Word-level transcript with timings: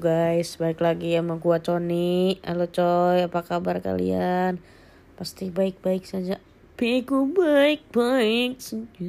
guys, 0.00 0.56
balik 0.56 0.80
lagi 0.80 1.12
sama 1.12 1.36
gua 1.36 1.60
Coni. 1.60 2.40
Halo 2.40 2.72
coy, 2.72 3.28
apa 3.28 3.44
kabar 3.44 3.84
kalian? 3.84 4.56
Pasti 5.12 5.52
baik-baik 5.52 6.08
saja. 6.08 6.40
Piku 6.80 7.28
baik-baik 7.28 8.56
saja. 8.64 9.08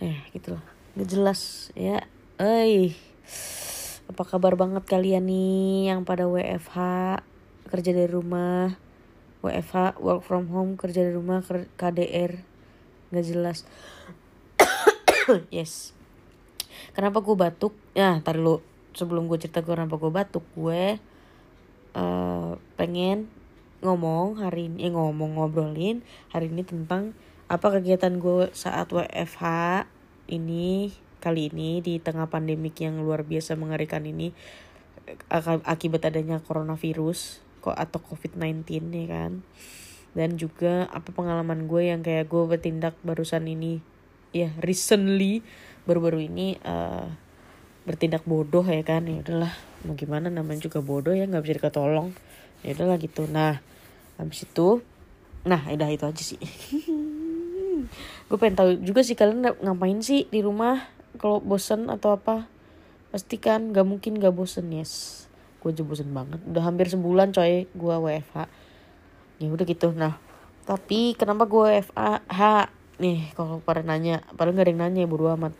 Eh, 0.00 0.18
gitu 0.32 0.56
lah. 0.56 0.64
Gak 0.96 1.08
jelas 1.12 1.68
ya. 1.76 2.08
Eh, 2.40 2.96
apa 4.08 4.22
kabar 4.24 4.56
banget 4.56 4.88
kalian 4.88 5.28
nih 5.28 5.92
yang 5.92 6.08
pada 6.08 6.24
WFH 6.24 6.80
kerja 7.68 7.90
dari 7.92 8.08
rumah, 8.08 8.80
WFH 9.44 10.00
work 10.00 10.24
from 10.24 10.48
home 10.48 10.80
kerja 10.80 11.04
dari 11.04 11.12
rumah 11.12 11.44
KDR 11.76 12.40
gak 13.12 13.26
jelas. 13.28 13.68
yes 15.52 15.92
kenapa 16.92 17.24
gue 17.24 17.36
batuk 17.36 17.72
ya 17.96 18.20
tar 18.20 18.36
dulu 18.36 18.71
sebelum 18.92 19.28
gue 19.28 19.38
cerita 19.40 19.64
gue 19.64 19.72
kenapa 19.72 19.96
gue 19.96 20.12
batuk 20.12 20.44
gue 20.56 21.00
uh, 21.96 22.52
pengen 22.76 23.28
ngomong 23.82 24.38
hari 24.38 24.70
ini 24.70 24.88
eh, 24.88 24.92
ngomong 24.94 25.36
ngobrolin 25.36 26.06
hari 26.30 26.48
ini 26.48 26.62
tentang 26.62 27.16
apa 27.50 27.68
kegiatan 27.68 28.16
gue 28.16 28.48
saat 28.54 28.88
WFH 28.94 29.44
ini 30.30 30.94
kali 31.22 31.50
ini 31.54 31.78
di 31.78 32.02
tengah 32.02 32.26
pandemik 32.26 32.78
yang 32.82 33.02
luar 33.02 33.22
biasa 33.22 33.54
mengerikan 33.54 34.02
ini 34.02 34.34
akibat 35.66 36.08
adanya 36.08 36.38
coronavirus 36.42 37.42
kok 37.62 37.78
atau 37.78 38.02
COVID-19 38.02 38.66
ya 38.90 39.06
kan? 39.06 39.32
Dan 40.12 40.36
juga 40.36 40.90
apa 40.90 41.14
pengalaman 41.14 41.70
gue 41.70 41.88
yang 41.88 42.02
kayak 42.02 42.28
gue 42.28 42.42
bertindak 42.44 42.98
barusan 43.06 43.46
ini 43.48 43.80
ya 44.34 44.50
recently 44.60 45.40
baru-baru 45.84 46.26
ini 46.26 46.58
uh, 46.66 47.06
bertindak 47.82 48.22
bodoh 48.22 48.62
ya 48.62 48.82
kan 48.86 49.06
ya 49.06 49.22
udahlah. 49.22 49.54
Mau 49.82 49.98
gimana 49.98 50.30
namanya 50.30 50.66
juga 50.66 50.78
bodoh 50.78 51.14
ya 51.14 51.26
nggak 51.26 51.42
bisa 51.42 51.54
diketolong. 51.58 52.14
Ya 52.62 52.74
udahlah 52.78 52.96
gitu. 53.02 53.26
Nah 53.26 53.58
habis 54.16 54.46
itu 54.46 54.82
nah 55.42 55.58
udah 55.66 55.88
itu 55.90 56.04
aja 56.06 56.22
sih. 56.22 56.40
Gue 58.30 58.38
pengen 58.38 58.56
tahu 58.56 58.70
juga 58.80 59.02
sih 59.02 59.18
kalian 59.18 59.44
ngapain 59.60 59.98
sih 60.00 60.30
di 60.30 60.40
rumah? 60.40 60.88
Kalau 61.18 61.42
bosen 61.42 61.90
atau 61.90 62.16
apa? 62.16 62.48
Pasti 63.12 63.36
kan 63.36 63.74
gak 63.74 63.84
mungkin 63.84 64.16
gak 64.16 64.32
bosen 64.32 64.72
yes. 64.72 65.26
Gue 65.60 65.74
aja 65.74 65.84
bosen 65.84 66.14
banget. 66.14 66.40
Udah 66.48 66.62
hampir 66.64 66.88
sebulan 66.88 67.34
coy 67.34 67.66
gue 67.68 67.96
WFH 67.98 68.48
ya 69.42 69.50
udah 69.50 69.66
gitu 69.66 69.90
nah. 69.90 70.22
Tapi 70.62 71.18
kenapa 71.18 71.50
gue 71.50 71.82
WFH 71.82 72.40
nih 73.02 73.34
kalau 73.34 73.58
pada 73.58 73.82
nanya 73.82 74.22
padahal 74.38 74.54
gak 74.54 74.64
ada 74.64 74.70
yang 74.70 74.80
nanya 74.86 75.00
ya 75.02 75.08
bodo 75.10 75.26
amat 75.34 75.52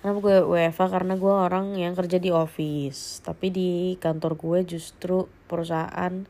Kenapa 0.00 0.18
gue 0.24 0.36
WFA 0.48 0.88
karena 0.88 1.12
gue 1.20 1.28
orang 1.28 1.76
yang 1.76 1.92
kerja 1.92 2.16
di 2.16 2.32
office. 2.32 3.20
Tapi 3.20 3.52
di 3.52 3.70
kantor 4.00 4.40
gue 4.40 4.58
justru 4.64 5.28
perusahaan 5.44 6.24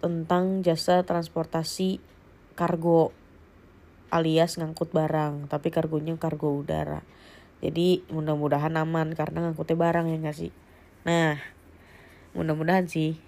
tentang 0.00 0.44
jasa 0.64 1.04
transportasi 1.04 2.00
kargo 2.56 3.12
alias 4.08 4.56
ngangkut 4.56 4.88
barang. 4.96 5.52
Tapi 5.52 5.68
kargonya 5.68 6.16
kargo 6.16 6.56
udara. 6.56 7.04
Jadi 7.60 8.08
mudah-mudahan 8.08 8.72
aman 8.80 9.12
karena 9.12 9.52
ngangkutnya 9.52 9.76
barang 9.76 10.06
ya 10.08 10.16
gak 10.24 10.36
sih? 10.40 10.52
Nah 11.04 11.36
mudah-mudahan 12.32 12.88
sih. 12.88 13.20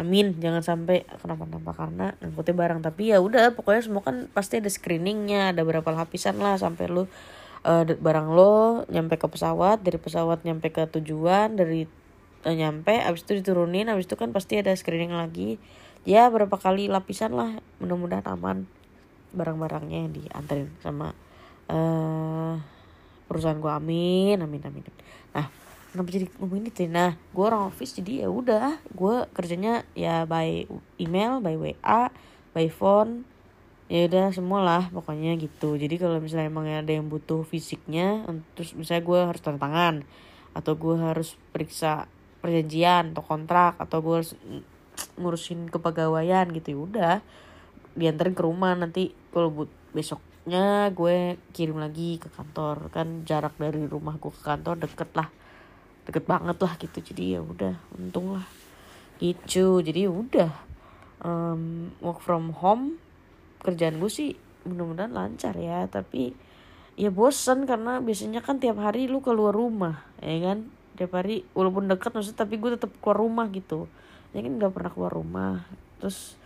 Amin. 0.00 0.40
Jangan 0.40 0.64
sampai 0.64 1.04
kenapa-napa 1.04 1.76
karena 1.76 2.16
ngangkutnya 2.24 2.56
barang. 2.56 2.80
Tapi 2.80 3.12
ya 3.12 3.20
udah 3.20 3.52
pokoknya 3.52 3.82
semua 3.84 4.00
kan 4.00 4.32
pasti 4.32 4.56
ada 4.56 4.72
screeningnya 4.72 5.52
ada 5.52 5.68
berapa 5.68 5.92
lapisan 5.92 6.40
lah 6.40 6.56
sampai 6.56 6.88
lu 6.88 7.04
uh, 7.64 7.82
barang 7.86 8.28
lo 8.30 8.84
nyampe 8.92 9.18
ke 9.18 9.26
pesawat 9.26 9.82
dari 9.82 9.98
pesawat 9.98 10.42
nyampe 10.46 10.70
ke 10.70 10.86
tujuan 10.98 11.58
dari 11.58 11.88
uh, 12.46 12.54
nyampe 12.54 12.98
abis 13.02 13.26
itu 13.26 13.42
diturunin 13.42 13.90
abis 13.90 14.06
itu 14.06 14.16
kan 14.18 14.30
pasti 14.30 14.60
ada 14.60 14.74
screening 14.74 15.14
lagi. 15.14 15.56
Ya 16.06 16.30
berapa 16.30 16.54
kali 16.54 16.86
lapisan 16.86 17.34
lah 17.34 17.58
mudah-mudahan 17.82 18.26
aman. 18.30 18.70
Barang-barangnya 19.34 20.08
yang 20.08 20.12
diantarin 20.14 20.70
sama 20.80 21.12
uh, 21.68 22.56
perusahaan 23.26 23.58
gua. 23.58 23.82
Amin 23.82 24.38
amin 24.38 24.62
amin. 24.62 24.84
Nah 25.34 25.50
kenapa 25.90 26.08
jadi 26.14 26.26
ngomongin 26.38 26.70
itu? 26.70 26.86
Nah 26.86 27.16
gue 27.32 27.44
orang 27.44 27.68
office 27.68 27.96
jadi 27.96 28.24
ya 28.24 28.28
udah 28.30 28.78
gue 28.92 29.16
kerjanya 29.34 29.82
ya 29.96 30.24
by 30.24 30.64
email 31.00 31.40
by 31.40 31.56
wa 31.56 32.08
by 32.52 32.66
phone 32.68 33.24
ya 33.88 34.04
udah 34.04 34.28
semua 34.36 34.60
lah 34.60 34.82
pokoknya 34.92 35.40
gitu. 35.40 35.80
Jadi 35.80 35.96
kalau 35.96 36.20
misalnya 36.20 36.52
emang 36.52 36.68
ada 36.68 36.92
yang 36.92 37.08
butuh 37.08 37.40
fisiknya 37.48 38.28
terus 38.52 38.76
misalnya 38.76 39.02
gue 39.04 39.20
harus 39.32 39.40
tanda 39.40 39.64
tangan 39.64 40.04
atau 40.52 40.72
gue 40.76 40.94
harus 41.00 41.40
periksa 41.56 42.04
perjanjian 42.44 43.16
atau 43.16 43.24
kontrak 43.24 43.80
atau 43.80 43.98
gue 44.04 44.14
harus 44.20 44.32
ngurusin 45.16 45.72
kepegawaian 45.72 46.52
gitu 46.52 46.68
ya 46.76 46.78
udah. 46.78 47.14
Diantarin 47.98 48.36
ke 48.36 48.42
rumah 48.44 48.76
nanti 48.76 49.10
kalau 49.32 49.50
but 49.50 49.72
besoknya 49.96 50.92
gue 50.92 51.40
kirim 51.56 51.80
lagi 51.80 52.20
ke 52.20 52.28
kantor. 52.28 52.92
Kan 52.92 53.24
jarak 53.24 53.56
dari 53.56 53.88
rumah 53.88 54.20
gue 54.20 54.30
ke 54.30 54.42
kantor 54.44 54.84
deket 54.84 55.10
lah. 55.16 55.32
Deket 56.04 56.28
banget 56.28 56.60
lah 56.60 56.76
gitu. 56.76 56.98
Jadi 57.00 57.24
ya 57.34 57.40
udah 57.40 57.72
untung 57.96 58.36
lah 58.36 58.44
gitu. 59.16 59.80
Jadi 59.80 60.04
ya 60.04 60.12
udah 60.12 60.52
um, 61.24 61.88
work 62.04 62.20
from 62.20 62.52
home 62.52 63.00
kerjaan 63.62 63.98
gue 63.98 64.10
sih 64.10 64.34
mudah-mudahan 64.66 65.12
lancar 65.12 65.54
ya. 65.58 65.86
Tapi 65.88 66.34
ya 66.98 67.10
bosen 67.14 67.64
karena 67.64 68.02
biasanya 68.02 68.42
kan 68.42 68.58
tiap 68.58 68.82
hari 68.82 69.06
lu 69.06 69.22
keluar 69.22 69.54
rumah 69.54 70.04
ya 70.18 70.52
kan? 70.52 70.68
Tiap 70.98 71.14
hari 71.14 71.46
walaupun 71.54 71.86
dekat 71.86 72.10
maksudnya 72.14 72.42
tapi 72.42 72.58
gue 72.58 72.74
tetap 72.74 72.90
keluar 72.98 73.18
rumah 73.22 73.46
gitu. 73.50 73.86
Ya 74.34 74.44
kan 74.44 74.52
nggak 74.58 74.72
pernah 74.74 74.90
keluar 74.90 75.12
rumah. 75.14 75.54
Terus 76.02 76.38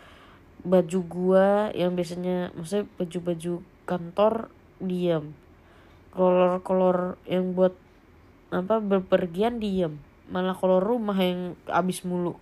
baju 0.63 0.99
gue 1.03 1.47
yang 1.75 1.99
biasanya 1.99 2.55
maksudnya 2.55 2.87
baju-baju 2.95 3.55
kantor 3.83 4.47
diam 4.79 5.35
kolor 6.13 6.61
kolor 6.63 7.17
yang 7.27 7.57
buat 7.57 7.75
apa 8.53 8.79
berpergian 8.79 9.59
diam 9.59 9.99
malah 10.29 10.55
kolor 10.55 10.85
rumah 10.85 11.17
yang 11.17 11.59
abis 11.67 12.05
mulu. 12.05 12.37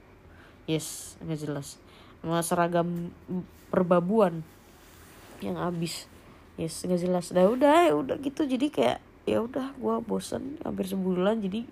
Yes 0.66 1.16
nggak 1.22 1.38
jelas. 1.38 1.78
Malah 2.20 2.44
seragam 2.44 3.14
perbabuan 3.70 4.42
yang 5.40 5.56
habis 5.60 6.06
yes 6.60 6.84
nggak 6.84 7.00
jelas. 7.00 7.26
Dah 7.32 7.48
udah 7.48 7.88
ya 7.88 7.94
udah 7.96 8.16
gitu. 8.20 8.44
Jadi 8.44 8.68
kayak 8.68 8.98
ya 9.24 9.40
udah 9.44 9.76
gue 9.76 9.96
bosen 10.04 10.60
hampir 10.64 10.88
sebulan. 10.88 11.40
Jadi 11.40 11.64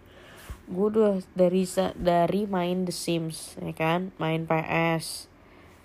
gue 0.69 0.87
udah 0.93 1.25
dari 1.33 1.65
dari 1.97 2.43
main 2.45 2.85
The 2.85 2.95
Sims 2.95 3.57
ya 3.61 3.73
kan? 3.73 4.13
Main 4.21 4.45
PS 4.45 5.29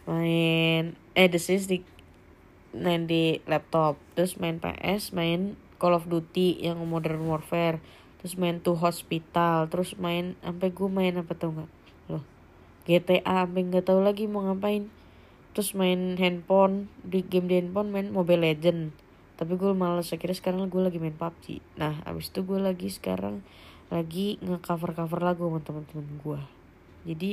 main 0.04 1.00
eh 1.16 1.28
The 1.32 1.40
Sims 1.40 1.72
di 1.72 1.84
main 2.76 3.08
di 3.08 3.40
laptop. 3.48 4.00
Terus 4.16 4.40
main 4.40 4.60
PS 4.60 5.16
main 5.16 5.60
Call 5.80 6.00
of 6.00 6.08
Duty 6.08 6.64
yang 6.64 6.80
Modern 6.88 7.28
Warfare. 7.28 7.84
Terus 8.24 8.40
main 8.40 8.64
tuh 8.64 8.80
Hospital. 8.80 9.68
Terus 9.68 10.00
main 10.00 10.40
sampai 10.40 10.72
gue 10.72 10.88
main 10.88 11.16
apa 11.20 11.36
tuh 11.36 11.52
nggak? 11.52 11.72
Loh 12.12 12.24
GTA 12.84 13.48
sampai 13.48 13.62
nggak 13.68 13.88
tahu 13.88 14.04
lagi 14.04 14.28
mau 14.28 14.44
ngapain 14.44 14.92
terus 15.54 15.78
main 15.78 16.18
handphone 16.18 16.90
di 17.06 17.22
game 17.22 17.48
di 17.48 17.62
handphone 17.62 17.94
main 17.94 18.10
Mobile 18.10 18.44
Legend. 18.44 18.94
Tapi 19.34 19.54
gue 19.58 19.74
malas 19.74 20.14
akhirnya 20.14 20.38
sekarang 20.38 20.70
gue 20.70 20.82
lagi 20.82 21.02
main 21.02 21.16
PUBG 21.16 21.62
nah 21.78 21.98
abis 22.06 22.30
itu 22.30 22.46
gue 22.46 22.60
lagi 22.62 22.90
sekarang 22.90 23.42
lagi 23.90 24.38
nge-cover 24.42 24.94
cover 24.94 25.20
lagu 25.22 25.46
sama 25.50 25.60
teman-teman 25.62 26.08
gue 26.22 26.40
jadi 27.04 27.32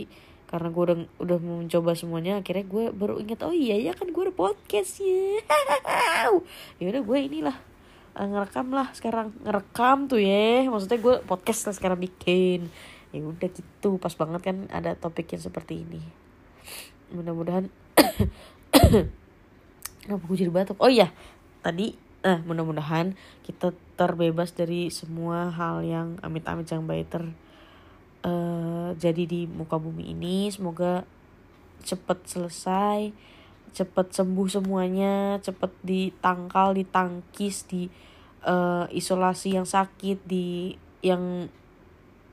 karena 0.50 0.68
gue 0.74 0.82
udah 0.82 0.98
udah 1.22 1.38
mencoba 1.38 1.94
semuanya 1.94 2.42
akhirnya 2.42 2.66
gue 2.66 2.84
baru 2.90 3.22
inget 3.22 3.44
oh 3.46 3.54
iya 3.54 3.78
ya 3.78 3.92
kan 3.94 4.10
gue 4.10 4.22
ada 4.26 4.34
podcast 4.34 4.98
ya 4.98 5.38
ya 6.82 6.84
udah 6.90 7.02
gue 7.04 7.18
inilah 7.20 7.56
uh, 8.16 8.26
ngerekam 8.26 8.68
lah 8.74 8.88
sekarang. 8.92 9.32
Ngerekam 9.44 10.10
tuh 10.10 10.20
ya 10.20 10.66
maksudnya 10.66 10.98
gue 10.98 11.14
podcast 11.24 11.70
lah 11.70 11.74
sekarang 11.76 11.98
bikin. 12.00 12.68
Ya 13.10 13.20
udah 13.26 13.48
gitu 13.50 13.98
pas 13.98 14.14
banget 14.14 14.40
kan 14.42 14.56
ada 14.70 14.94
topik 14.94 15.30
yang 15.34 15.42
seperti 15.42 15.82
ini. 15.82 16.02
Mudah-mudahan 17.10 17.70
Kenapa 20.00 20.22
gue 20.26 20.36
jadi 20.36 20.50
batuk? 20.50 20.78
Oh 20.82 20.90
iya, 20.90 21.12
tadi 21.62 21.94
eh 22.20 22.38
mudah-mudahan 22.44 23.16
kita 23.46 23.72
terbebas 23.96 24.52
dari 24.52 24.92
semua 24.92 25.48
hal 25.48 25.80
yang 25.80 26.20
amit-amit 26.20 26.68
yang 26.68 26.84
baik 26.84 27.08
ter 27.08 27.24
uh, 28.24 28.92
jadi 28.96 29.24
di 29.24 29.48
muka 29.48 29.80
bumi 29.80 30.12
ini. 30.12 30.52
Semoga 30.52 31.04
cepet 31.80 32.18
selesai, 32.28 33.12
cepet 33.72 34.06
sembuh 34.12 34.48
semuanya, 34.50 35.40
cepet 35.40 35.72
ditangkal, 35.80 36.76
ditangkis, 36.76 37.64
di 37.70 37.88
uh, 38.44 38.84
isolasi 38.92 39.56
yang 39.56 39.64
sakit, 39.68 40.24
di 40.26 40.76
yang 41.00 41.48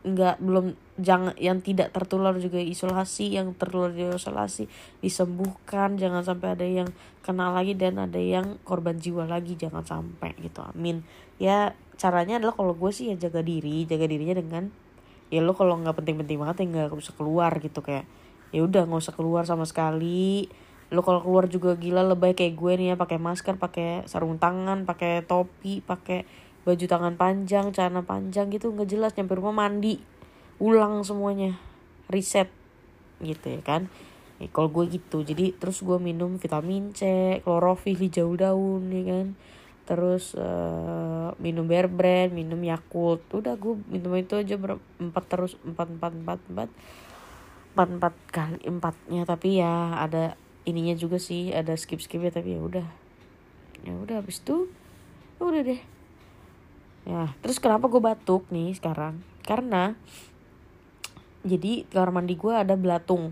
nggak 0.07 0.39
belum 0.39 0.79
jangan 0.97 1.35
yang 1.35 1.59
tidak 1.59 1.91
tertular 1.91 2.33
juga 2.39 2.57
isolasi 2.57 3.35
yang 3.35 3.51
tertular 3.53 3.91
di 3.91 4.07
isolasi 4.07 4.65
disembuhkan 5.03 5.99
jangan 5.99 6.23
sampai 6.23 6.55
ada 6.55 6.63
yang 6.63 6.89
kena 7.21 7.51
lagi 7.51 7.75
dan 7.75 7.99
ada 7.99 8.17
yang 8.17 8.55
korban 8.63 8.95
jiwa 8.97 9.27
lagi 9.27 9.59
jangan 9.59 9.83
sampai 9.83 10.31
gitu 10.39 10.63
amin. 10.63 11.03
Ya 11.37 11.75
caranya 11.99 12.39
adalah 12.39 12.55
kalau 12.55 12.73
gue 12.73 12.91
sih 12.95 13.11
ya 13.11 13.15
jaga 13.19 13.43
diri 13.43 13.83
jaga 13.83 14.07
dirinya 14.07 14.39
dengan 14.39 14.71
ya 15.27 15.43
lo 15.43 15.51
kalau 15.51 15.75
nggak 15.75 15.99
penting-penting 15.99 16.39
banget 16.39 16.55
ya 16.63 16.87
nggak 16.87 16.95
usah 16.95 17.15
keluar 17.19 17.51
gitu 17.59 17.83
kayak 17.83 18.07
ya 18.55 18.63
udah 18.63 18.87
nggak 18.87 19.01
usah 19.03 19.15
keluar 19.15 19.43
sama 19.43 19.67
sekali. 19.67 20.47
Lo 20.87 21.03
kalau 21.03 21.19
keluar 21.19 21.51
juga 21.51 21.75
gila 21.75 21.99
lebay 21.99 22.31
kayak 22.31 22.55
gue 22.55 22.73
nih 22.79 22.87
ya 22.91 22.95
pakai 22.95 23.19
masker 23.19 23.59
pakai 23.59 24.07
sarung 24.07 24.39
tangan 24.39 24.87
pakai 24.87 25.19
topi 25.27 25.83
pakai 25.83 26.23
baju 26.67 26.83
tangan 26.83 27.15
panjang 27.15 27.71
celana 27.71 28.03
panjang 28.03 28.51
gitu 28.51 28.75
nggak 28.75 28.91
jelas 28.91 29.15
nyampe 29.15 29.39
rumah 29.39 29.55
mandi. 29.55 30.03
Ulang 30.59 31.07
semuanya. 31.07 31.55
Reset. 32.11 32.51
Gitu 33.23 33.47
ya 33.47 33.63
kan? 33.63 33.87
Ya, 34.43 34.51
kalau 34.51 34.67
gue 34.67 34.91
gitu. 34.91 35.23
Jadi 35.23 35.55
terus 35.55 35.79
gue 35.79 35.95
minum 35.95 36.35
vitamin 36.35 36.91
C 36.91 37.07
klorofil 37.47 37.95
hijau 37.95 38.35
daun 38.35 38.91
ya 38.91 39.03
kan? 39.07 39.27
Terus 39.87 40.35
uh, 40.35 41.31
minum 41.39 41.63
bear 41.63 41.87
brand 41.87 42.35
minum 42.35 42.59
yakult. 42.59 43.23
Udah 43.31 43.55
gue 43.55 43.79
minum 43.87 44.11
itu 44.19 44.35
aja 44.35 44.59
empat 44.99 45.23
terus 45.31 45.55
empat 45.63 45.87
empat 45.87 46.11
empat 46.19 46.39
empat. 46.51 46.69
Empat 47.71 47.87
empat 47.95 48.13
kali 48.27 48.59
empatnya. 48.67 49.23
Tapi 49.23 49.63
ya 49.63 50.03
ada 50.03 50.35
ininya 50.67 50.99
juga 50.99 51.15
sih. 51.15 51.55
Ada 51.55 51.79
skip 51.79 52.03
skipnya 52.03 52.35
tapi 52.35 52.59
ya 52.59 52.61
udah. 52.61 52.87
Ya 53.87 53.95
udah 53.95 54.19
habis 54.19 54.43
itu 54.43 54.67
ya 55.39 55.47
udah 55.47 55.63
deh 55.63 55.96
ya 57.07 57.31
terus 57.39 57.57
kenapa 57.63 57.87
gue 57.87 58.01
batuk 58.03 58.43
nih 58.51 58.75
sekarang? 58.75 59.23
Karena 59.47 59.95
jadi 61.47 61.87
kamar 61.87 62.11
mandi 62.11 62.35
gue 62.35 62.51
ada 62.51 62.75
belatung. 62.75 63.31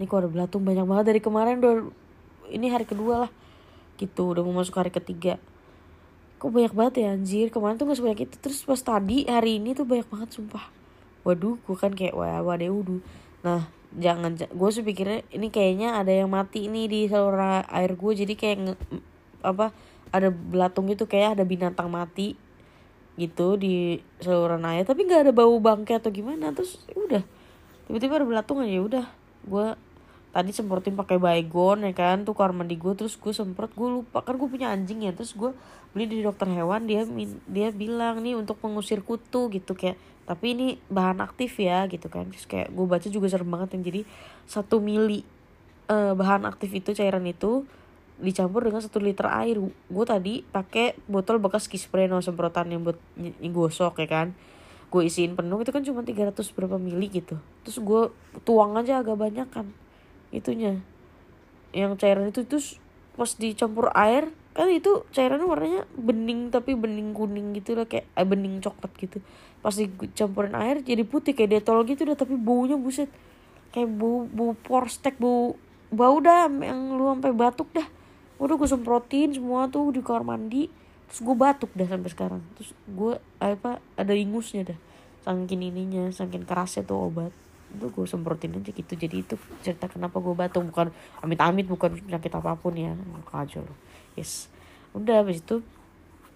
Ini 0.00 0.04
kok 0.08 0.24
ada 0.24 0.30
belatung? 0.32 0.64
Banyak 0.64 0.88
banget 0.88 1.04
dari 1.12 1.20
kemarin 1.20 1.60
udah 1.60 1.74
ini 2.48 2.72
hari 2.72 2.88
kedua 2.88 3.28
lah. 3.28 3.30
Gitu 4.00 4.32
udah 4.32 4.40
mau 4.40 4.56
masuk 4.56 4.80
hari 4.80 4.88
ketiga. 4.88 5.36
Kok 6.40 6.48
banyak 6.48 6.72
banget 6.72 6.94
ya 7.04 7.12
anjir? 7.12 7.52
Kemarin 7.52 7.76
tuh 7.76 7.88
gak 7.88 8.00
sebanyak 8.00 8.20
itu. 8.28 8.36
Terus 8.40 8.64
pas 8.64 8.80
tadi 8.80 9.28
hari 9.28 9.60
ini 9.60 9.76
tuh 9.76 9.84
banyak 9.84 10.08
banget 10.08 10.32
sumpah. 10.32 10.72
Waduh 11.28 11.60
gue 11.60 11.76
kan 11.76 11.92
kayak 11.92 12.16
wah 12.16 12.40
waduh 12.40 12.72
wudu 12.72 13.04
nah 13.46 13.70
jangan 13.94 14.34
gue 14.34 14.70
sih 14.74 14.82
pikirnya 14.82 15.22
ini 15.30 15.54
kayaknya 15.54 15.94
ada 16.02 16.10
yang 16.10 16.26
mati 16.26 16.66
nih 16.66 16.90
di 16.90 17.00
saluran 17.06 17.62
air 17.70 17.94
gue 17.94 18.12
jadi 18.26 18.34
kayak 18.34 18.56
nge, 18.58 18.74
apa 19.46 19.70
ada 20.10 20.34
belatung 20.34 20.90
gitu 20.90 21.06
kayak 21.06 21.38
ada 21.38 21.44
binatang 21.46 21.86
mati 21.86 22.34
gitu 23.16 23.56
di 23.56 24.00
saluran 24.20 24.60
air 24.68 24.84
tapi 24.84 25.08
nggak 25.08 25.28
ada 25.28 25.32
bau 25.32 25.56
bangke 25.60 25.96
atau 25.96 26.12
gimana. 26.12 26.52
Terus 26.52 26.80
ya 26.88 26.96
udah 26.96 27.22
tiba-tiba 27.88 28.20
ada 28.22 28.26
belatung 28.28 28.60
aja 28.60 28.72
ya 28.72 28.82
udah. 28.84 29.06
Gue 29.48 29.66
tadi 30.36 30.52
semprotin 30.52 30.92
pakai 30.92 31.16
baygon 31.16 31.88
ya 31.88 31.92
kan 31.96 32.28
tuh 32.28 32.36
kamar 32.36 32.52
mandi 32.52 32.76
gue 32.76 32.92
terus 32.92 33.16
gue 33.16 33.32
semprot 33.32 33.72
gue 33.72 33.88
lupa. 33.88 34.20
Kan 34.20 34.36
gue 34.36 34.48
punya 34.48 34.68
anjing 34.70 35.04
ya 35.08 35.12
terus 35.16 35.32
gue 35.32 35.50
beli 35.96 36.12
di 36.12 36.20
dokter 36.20 36.44
hewan 36.52 36.84
dia 36.84 37.08
dia 37.48 37.68
bilang 37.72 38.20
nih 38.20 38.36
untuk 38.36 38.60
mengusir 38.60 39.00
kutu 39.00 39.48
gitu 39.48 39.72
kayak 39.72 39.96
tapi 40.28 40.52
ini 40.52 40.76
bahan 40.92 41.24
aktif 41.24 41.56
ya 41.56 41.88
gitu 41.88 42.12
kan. 42.12 42.28
Terus 42.28 42.44
kayak 42.44 42.68
gue 42.68 42.84
baca 42.84 43.08
juga 43.08 43.32
serem 43.32 43.48
banget 43.48 43.80
yang 43.80 43.82
jadi 43.82 44.00
satu 44.44 44.78
mili 44.84 45.24
uh, 45.88 46.12
bahan 46.12 46.44
aktif 46.44 46.70
itu 46.74 46.92
cairan 46.92 47.24
itu 47.24 47.64
dicampur 48.16 48.64
dengan 48.64 48.80
satu 48.80 48.96
liter 49.00 49.28
air. 49.28 49.60
Gue 49.62 50.04
tadi 50.08 50.40
pakai 50.40 50.96
botol 51.04 51.36
bekas 51.36 51.68
kispray 51.68 52.08
no 52.08 52.20
semprotan 52.24 52.72
yang 52.72 52.82
buat 52.84 52.96
gosok 53.40 54.00
ya 54.04 54.08
kan? 54.08 54.28
Gue 54.88 55.10
isiin 55.10 55.36
penuh 55.36 55.60
itu 55.60 55.70
kan 55.74 55.84
cuma 55.84 56.00
300 56.00 56.32
berapa 56.56 56.76
mili 56.80 57.12
gitu. 57.12 57.36
Terus 57.66 57.78
gue 57.80 58.02
tuang 58.48 58.78
aja 58.78 59.04
agak 59.04 59.20
banyak 59.20 59.48
kan 59.52 59.68
itunya. 60.32 60.80
Yang 61.76 62.00
cairan 62.00 62.32
itu 62.32 62.48
terus 62.48 62.80
pas 63.16 63.28
dicampur 63.32 63.92
air 63.96 64.28
kan 64.56 64.72
itu 64.72 65.04
cairannya 65.12 65.44
warnanya 65.44 65.82
bening 66.00 66.48
tapi 66.48 66.72
bening 66.72 67.12
kuning 67.12 67.52
gitu 67.52 67.76
lah 67.76 67.84
kayak 67.84 68.08
eh, 68.16 68.24
bening 68.24 68.64
coklat 68.64 68.92
gitu. 68.96 69.20
Pas 69.60 69.76
dicampurin 69.76 70.56
air 70.56 70.80
jadi 70.80 71.04
putih 71.04 71.36
kayak 71.36 71.60
detol 71.60 71.84
gitu 71.84 72.08
udah 72.08 72.16
tapi 72.16 72.40
baunya 72.40 72.80
buset. 72.80 73.12
Kayak 73.76 73.92
bau 74.00 74.24
bau 74.24 74.56
porstek 74.56 75.20
bau 75.20 75.60
bau 75.92 76.16
dah 76.24 76.48
yang 76.48 76.96
lu 76.96 77.12
sampai 77.12 77.36
batuk 77.36 77.68
dah 77.76 77.95
udah 78.36 78.54
gue 78.60 78.68
semprotin 78.68 79.32
semua 79.32 79.68
tuh 79.72 79.88
di 79.92 80.04
kamar 80.04 80.36
mandi 80.36 80.68
terus 81.06 81.22
gue 81.22 81.36
batuk 81.38 81.70
dah 81.72 81.86
sampai 81.86 82.10
sekarang. 82.10 82.42
Terus 82.58 82.70
gue 82.90 83.12
apa 83.38 83.78
ada 83.94 84.12
ingusnya 84.12 84.74
dah. 84.74 84.78
Saking 85.22 85.62
ininya 85.70 86.10
saking 86.10 86.44
kerasnya 86.44 86.82
tuh 86.82 87.10
obat. 87.10 87.32
Itu 87.72 87.90
gue 87.94 88.06
semprotin 88.06 88.58
aja 88.58 88.70
gitu. 88.74 88.92
Jadi 88.98 89.16
itu 89.22 89.34
cerita 89.62 89.86
kenapa 89.86 90.18
gue 90.18 90.34
batuk. 90.34 90.66
Bukan 90.66 90.90
amit-amit 91.22 91.66
bukan 91.70 91.94
penyakit 91.94 92.32
apa 92.34 92.58
pun 92.58 92.74
ya. 92.74 92.92
Kacau 93.30 93.62
loh. 93.62 93.78
Yes. 94.18 94.50
Udah 94.92 95.22
habis 95.22 95.40
itu 95.40 95.62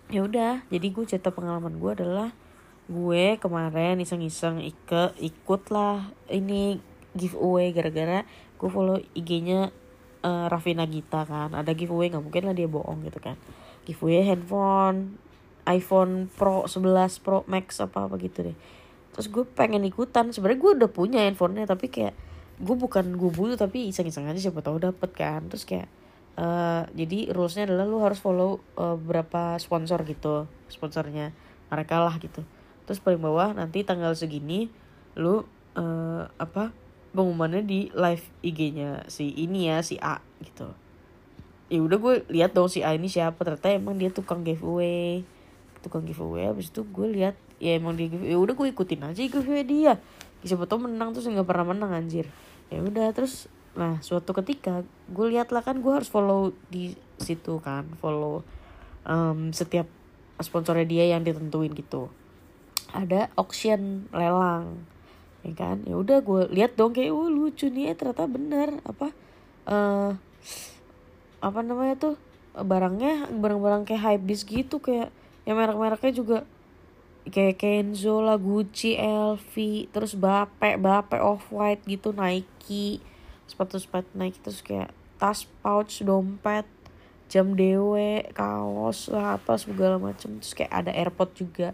ya 0.09 0.23
udah. 0.23 0.63
Jadi 0.71 0.87
gue 0.95 1.05
cerita 1.07 1.35
pengalaman 1.35 1.83
gue 1.83 1.91
adalah 1.91 2.31
gue 2.91 3.39
kemarin 3.39 4.03
iseng-iseng 4.03 4.59
ikut 4.63 5.63
lah 5.71 6.11
ini 6.27 6.83
giveaway 7.15 7.71
gara-gara 7.71 8.27
gue 8.59 8.69
follow 8.69 8.99
IG-nya 9.15 9.71
uh, 10.25 10.47
Raffi 10.49 10.77
Nagita 10.77 11.25
kan. 11.25 11.53
Ada 11.53 11.73
giveaway 11.77 12.13
nggak 12.13 12.25
mungkin 12.25 12.43
lah 12.49 12.55
dia 12.57 12.69
bohong 12.69 13.05
gitu 13.07 13.21
kan. 13.21 13.37
Giveaway 13.85 14.25
handphone 14.25 15.17
iPhone 15.69 16.29
Pro 16.33 16.65
11 16.65 17.25
Pro 17.25 17.45
Max 17.47 17.81
apa 17.81 18.09
apa 18.09 18.17
gitu 18.21 18.51
deh. 18.51 18.57
Terus 19.17 19.27
gue 19.29 19.45
pengen 19.45 19.85
ikutan. 19.85 20.33
Sebenarnya 20.33 20.61
gue 20.61 20.73
udah 20.85 20.91
punya 20.91 21.21
handphonenya 21.25 21.69
tapi 21.69 21.93
kayak 21.93 22.15
gue 22.61 22.77
bukan 22.77 23.17
gue 23.17 23.31
butuh 23.33 23.57
tapi 23.57 23.89
iseng-iseng 23.89 24.29
aja 24.29 24.51
siapa 24.51 24.61
tahu 24.65 24.81
dapet 24.81 25.11
kan. 25.13 25.47
Terus 25.49 25.65
kayak 25.69 25.89
uh, 26.41 26.87
jadi 26.93 27.33
rulesnya 27.33 27.69
adalah 27.69 27.87
lu 27.89 27.99
harus 28.01 28.21
follow 28.21 28.61
uh, 28.77 28.97
berapa 28.97 29.57
sponsor 29.61 30.03
gitu 30.07 30.47
sponsornya 30.73 31.35
mereka 31.69 32.01
lah 32.03 32.17
gitu. 32.19 32.45
Terus 32.89 32.99
paling 32.99 33.23
bawah 33.23 33.55
nanti 33.55 33.87
tanggal 33.87 34.17
segini 34.17 34.71
lu 35.19 35.43
uh, 35.77 36.25
apa 36.39 36.75
pengumumannya 37.11 37.67
di 37.67 37.91
live 37.91 38.25
IG-nya 38.43 39.07
si 39.11 39.35
ini 39.35 39.71
ya 39.71 39.83
si 39.83 39.99
A 39.99 40.23
gitu. 40.43 40.71
Ya 41.71 41.79
udah 41.83 41.99
gue 41.99 42.15
lihat 42.31 42.55
dong 42.55 42.71
si 42.71 42.83
A 42.83 42.95
ini 42.95 43.07
siapa. 43.07 43.43
Ternyata 43.43 43.71
emang 43.71 43.99
dia 43.99 44.11
tukang 44.11 44.43
giveaway. 44.43 45.23
Tukang 45.83 46.07
giveaway 46.07 46.51
abis 46.51 46.71
itu 46.71 46.83
gue 46.87 47.07
lihat 47.11 47.35
ya 47.63 47.79
emang 47.79 47.95
dia 47.95 48.11
giveaway. 48.11 48.35
Ya 48.35 48.39
udah 48.39 48.55
gue 48.55 48.69
ikutin 48.71 49.03
aja 49.07 49.21
giveaway 49.23 49.67
dia. 49.67 49.99
Siapa 50.43 50.67
tau 50.67 50.81
menang 50.83 51.15
terus 51.15 51.27
nggak 51.31 51.47
pernah 51.47 51.75
menang 51.75 51.95
anjir. 51.95 52.27
Ya 52.71 52.83
udah 52.83 53.11
terus 53.15 53.51
nah 53.71 54.03
suatu 54.03 54.35
ketika 54.35 54.83
gue 55.07 55.27
lihat 55.31 55.55
lah 55.55 55.63
kan 55.63 55.79
gue 55.79 55.93
harus 55.95 56.11
follow 56.11 56.51
di 56.75 56.99
situ 57.23 57.63
kan 57.63 57.87
follow 58.03 58.43
um, 59.07 59.55
setiap 59.55 59.87
sponsornya 60.43 60.87
dia 60.87 61.05
yang 61.11 61.23
ditentuin 61.23 61.71
gitu. 61.75 62.11
Ada 62.91 63.31
auction 63.39 64.11
lelang 64.11 64.83
ya 65.47 65.53
kan? 65.57 65.83
Ya 65.89 65.97
udah 65.97 66.21
gue 66.21 66.51
lihat 66.53 66.77
dong 66.77 66.93
kayak 66.93 67.13
oh 67.13 67.29
lucu 67.29 67.69
nih 67.69 67.93
eh, 67.93 67.97
ternyata 67.97 68.29
bener. 68.29 68.81
Apa 68.85 69.13
uh, 69.69 70.17
apa 71.41 71.61
namanya 71.65 71.97
tuh 71.97 72.15
barangnya 72.53 73.31
barang-barang 73.33 73.89
kayak 73.89 74.03
hype 74.03 74.25
beast 74.27 74.45
gitu 74.45 74.83
kayak 74.83 75.09
yang 75.49 75.57
merek-mereknya 75.57 76.13
juga 76.13 76.39
kayak 77.29 77.61
Kenzo 77.61 78.21
lah 78.21 78.37
Gucci 78.37 78.97
LV 78.99 79.55
terus 79.93 80.17
Bape 80.17 80.77
Bape 80.77 81.17
off 81.21 81.49
white 81.53 81.85
gitu 81.85 82.11
Nike 82.13 83.01
sepatu 83.47 83.77
sepatu 83.77 84.09
Nike 84.17 84.41
terus 84.41 84.61
kayak 84.61 84.91
tas 85.21 85.45
pouch 85.61 86.01
dompet 86.01 86.65
jam 87.31 87.55
dewe 87.55 88.27
kaos 88.35 89.07
lah 89.13 89.39
apa 89.39 89.55
segala 89.55 90.03
macem 90.03 90.43
terus 90.43 90.57
kayak 90.57 90.73
ada 90.73 90.91
airpod 90.91 91.31
juga. 91.37 91.69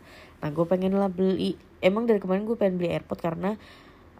Nah 0.45 0.53
gue 0.53 0.67
pengen 0.69 0.93
lah 0.99 1.09
beli 1.09 1.57
emang 1.87 2.11
dari 2.11 2.19
kemarin 2.19 2.43
gue 2.45 2.59
pengen 2.59 2.77
beli 2.83 2.91
airpod 2.91 3.19
karena 3.23 3.55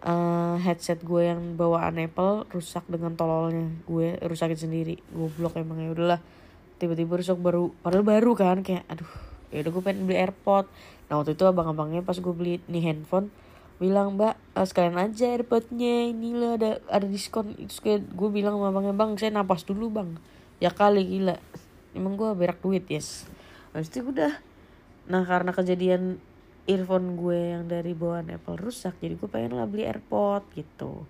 uh, 0.03 0.55
headset 0.61 1.03
gue 1.03 1.27
yang 1.27 1.59
bawaan 1.59 1.99
Apple 1.99 2.47
rusak 2.51 2.87
dengan 2.87 3.13
tololnya. 3.19 3.67
Gue 3.83 4.15
rusakin 4.23 4.57
sendiri. 4.57 4.95
Gue 5.11 5.29
blok 5.35 5.59
emang 5.59 5.83
ya 5.83 5.91
udahlah. 5.91 6.21
Tiba-tiba 6.77 7.19
rusak 7.19 7.37
baru 7.41 7.73
padahal 7.81 8.05
baru 8.05 8.31
kan 8.37 8.61
kayak 8.61 8.85
aduh 8.87 9.09
ya 9.49 9.63
udah 9.65 9.71
gue 9.73 9.83
pengen 9.83 10.05
beli 10.05 10.17
airpod. 10.21 10.65
Nah 11.07 11.13
waktu 11.19 11.33
itu 11.35 11.43
abang-abangnya 11.47 12.01
pas 12.03 12.17
gue 12.17 12.33
beli 12.33 12.63
nih 12.71 12.83
handphone 12.93 13.31
bilang 13.77 14.17
mbak 14.17 14.33
uh, 14.57 14.65
sekalian 14.65 14.97
aja 14.97 15.37
airpodnya 15.37 16.09
inilah 16.09 16.57
ada 16.57 16.71
ada 16.89 17.07
diskon. 17.09 17.53
Itu 17.57 17.81
kayak 17.81 18.09
gue 18.13 18.29
bilang 18.29 18.57
sama 18.57 18.73
abangnya 18.73 18.93
bang 18.93 19.11
saya 19.17 19.31
napas 19.33 19.65
dulu 19.65 19.89
bang. 19.89 20.09
Ya 20.57 20.73
kali 20.73 21.05
gila. 21.05 21.37
Emang 21.93 22.17
gue 22.17 22.29
berak 22.37 22.61
duit 22.61 22.85
yes. 22.89 23.25
Itu 23.73 24.09
udah. 24.09 24.37
Nah 25.09 25.23
karena 25.25 25.53
kejadian 25.53 26.21
earphone 26.67 27.15
gue 27.15 27.55
yang 27.55 27.63
dari 27.65 27.95
bawaan 27.95 28.27
Apple 28.27 28.59
rusak 28.59 28.99
jadi 28.99 29.15
gue 29.15 29.29
pengen 29.31 29.55
lah 29.55 29.65
beli 29.65 29.87
AirPod 29.87 30.43
gitu. 30.53 31.07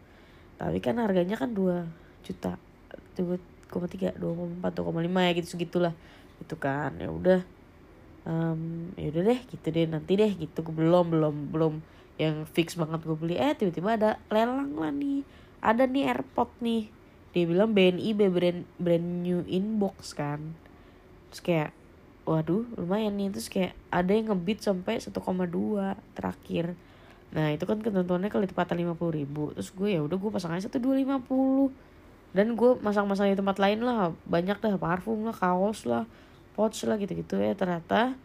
Tapi 0.58 0.78
kan 0.80 1.02
harganya 1.02 1.36
kan 1.38 1.52
2 1.52 2.06
juta 2.26 2.62
dua 3.18 3.42
koma 3.68 3.90
tiga 3.90 4.14
dua 4.16 4.32
koma 4.38 4.54
empat 4.62 4.72
dua 4.78 4.86
koma 4.86 5.00
lima 5.02 5.26
ya 5.26 5.32
gitu 5.42 5.58
segitulah. 5.58 5.94
Itu 6.38 6.56
kan 6.56 6.94
ya 7.02 7.10
udah. 7.10 7.42
Um, 8.28 8.92
ya 9.00 9.08
udah 9.08 9.24
deh 9.34 9.40
gitu 9.50 9.68
deh 9.72 9.88
nanti 9.90 10.14
deh 10.14 10.32
gitu. 10.38 10.62
Belum 10.62 11.10
belum 11.10 11.36
belum 11.50 11.74
yang 12.22 12.46
fix 12.46 12.78
banget 12.78 13.02
gue 13.02 13.18
beli. 13.18 13.36
Eh 13.42 13.58
tiba-tiba 13.58 13.98
ada 13.98 14.12
lelang 14.30 14.78
lah 14.78 14.94
nih. 14.94 15.26
Ada 15.64 15.90
nih 15.90 16.14
airpod 16.14 16.50
nih. 16.62 16.94
Dia 17.34 17.44
bilang 17.46 17.74
BNI 17.74 18.10
brand 18.14 18.62
brand 18.78 19.08
new 19.26 19.42
inbox 19.50 20.14
kan. 20.14 20.54
Terus 21.32 21.42
kayak 21.42 21.70
waduh 22.28 22.68
lumayan 22.76 23.16
nih. 23.16 23.32
Terus 23.32 23.48
kayak 23.48 23.74
ada 23.88 24.12
yang 24.12 24.36
ngebit 24.36 24.60
sampai 24.60 25.00
1,2 25.00 25.16
terakhir. 26.14 26.76
Nah 27.32 27.52
itu 27.52 27.64
kan 27.64 27.80
ketentuannya 27.80 28.28
lima 28.76 28.94
puluh 28.96 29.14
ribu. 29.16 29.44
Terus 29.56 29.72
gue 29.72 29.96
ya 29.96 30.04
udah 30.04 30.18
gue 30.20 30.32
pasang 30.32 30.52
aja 30.56 30.68
satu 30.68 30.80
dua 30.80 31.00
lima 31.00 31.20
puluh. 31.24 31.72
Dan 32.36 32.60
gue 32.60 32.76
masang-masang 32.84 33.32
di 33.32 33.40
tempat 33.40 33.58
lain 33.58 33.84
lah. 33.84 34.12
Banyak 34.28 34.60
dah 34.60 34.76
parfum 34.76 35.24
lah 35.24 35.36
kaos 35.36 35.88
lah 35.88 36.04
pouch 36.56 36.84
lah 36.84 37.00
gitu-gitu 37.00 37.40
ya. 37.40 37.56
Ternyata 37.56 38.16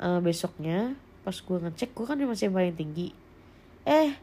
uh, 0.00 0.20
besoknya 0.24 0.96
pas 1.22 1.36
gue 1.36 1.58
ngecek 1.68 1.94
gue 1.94 2.04
kan 2.08 2.16
masih 2.18 2.50
yang 2.50 2.56
paling 2.56 2.76
tinggi. 2.76 3.08
Eh 3.86 4.16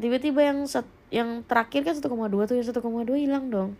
tiba-tiba 0.00 0.40
yang 0.40 0.64
set, 0.64 0.88
yang 1.12 1.44
terakhir 1.44 1.84
kan 1.84 1.94
1,2 1.98 2.08
tuh 2.48 2.56
yang 2.56 2.66
1,2 2.66 3.14
hilang 3.20 3.46
dong. 3.52 3.70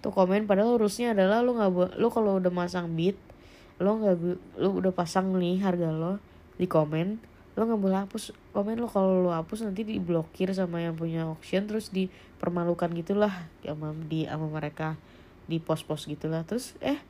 Tuh 0.00 0.10
komen 0.10 0.48
padahal 0.48 0.80
urusnya 0.80 1.12
adalah 1.12 1.44
lu 1.44 1.54
nggak 1.54 2.00
lu 2.00 2.08
kalau 2.08 2.40
udah 2.40 2.48
masang 2.48 2.96
beat 2.96 3.20
lo 3.80 3.96
nggak 3.96 4.16
lu 4.60 4.68
udah 4.76 4.92
pasang 4.92 5.32
nih 5.32 5.56
harga 5.64 5.88
lo 5.88 6.20
di 6.60 6.68
komen 6.68 7.16
lo 7.58 7.66
nggak 7.66 7.82
boleh 7.82 7.98
hapus 8.06 8.32
komen 8.54 8.78
lo. 8.78 8.86
Kalau 8.86 9.20
lo 9.20 9.30
hapus 9.34 9.66
nanti 9.66 9.82
diblokir 9.82 10.52
sama 10.54 10.80
yang 10.80 10.94
punya 10.94 11.26
auction 11.26 11.66
terus 11.66 11.90
dipermalukan 11.90 12.92
gitulah 12.94 13.32
sama 13.64 13.92
di 14.06 14.24
sama 14.24 14.46
mereka 14.48 14.96
di 15.50 15.58
pos-pos 15.58 16.06
gitulah. 16.06 16.46
Terus 16.46 16.78
eh 16.78 17.00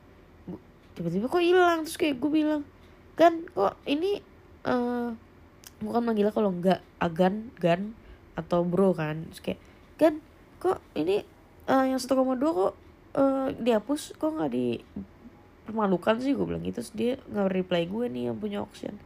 tiba-tiba 0.97 1.29
kok 1.29 1.43
hilang? 1.43 1.85
Terus 1.85 1.97
kayak 1.99 2.15
gue 2.17 2.31
bilang 2.31 2.63
kan 3.15 3.45
kok 3.53 3.77
ini 3.85 4.23
uh, 4.65 5.13
bukan 5.79 6.01
manggil 6.01 6.33
kalau 6.33 6.49
nggak 6.51 6.81
agan 6.97 7.53
gan 7.61 7.93
atau 8.33 8.65
bro 8.65 8.91
kan? 8.97 9.29
Terus 9.31 9.41
kayak 9.45 9.59
kan 10.01 10.13
kok 10.57 10.81
ini 10.97 11.21
uh, 11.69 11.85
yang 11.85 12.01
1,2 12.01 12.11
kok 12.41 12.73
uh, 13.15 13.47
dihapus? 13.55 14.17
Kok 14.17 14.41
nggak 14.41 14.51
di 14.51 14.81
permalukan 15.65 16.17
sih 16.19 16.33
gue 16.33 16.45
bilang 16.45 16.63
gitu. 16.65 16.81
Dia 16.93 17.21
nggak 17.29 17.49
reply 17.51 17.83
gue 17.87 18.05
nih 18.09 18.23
yang 18.31 18.37
punya 18.37 18.63
auction. 18.63 18.97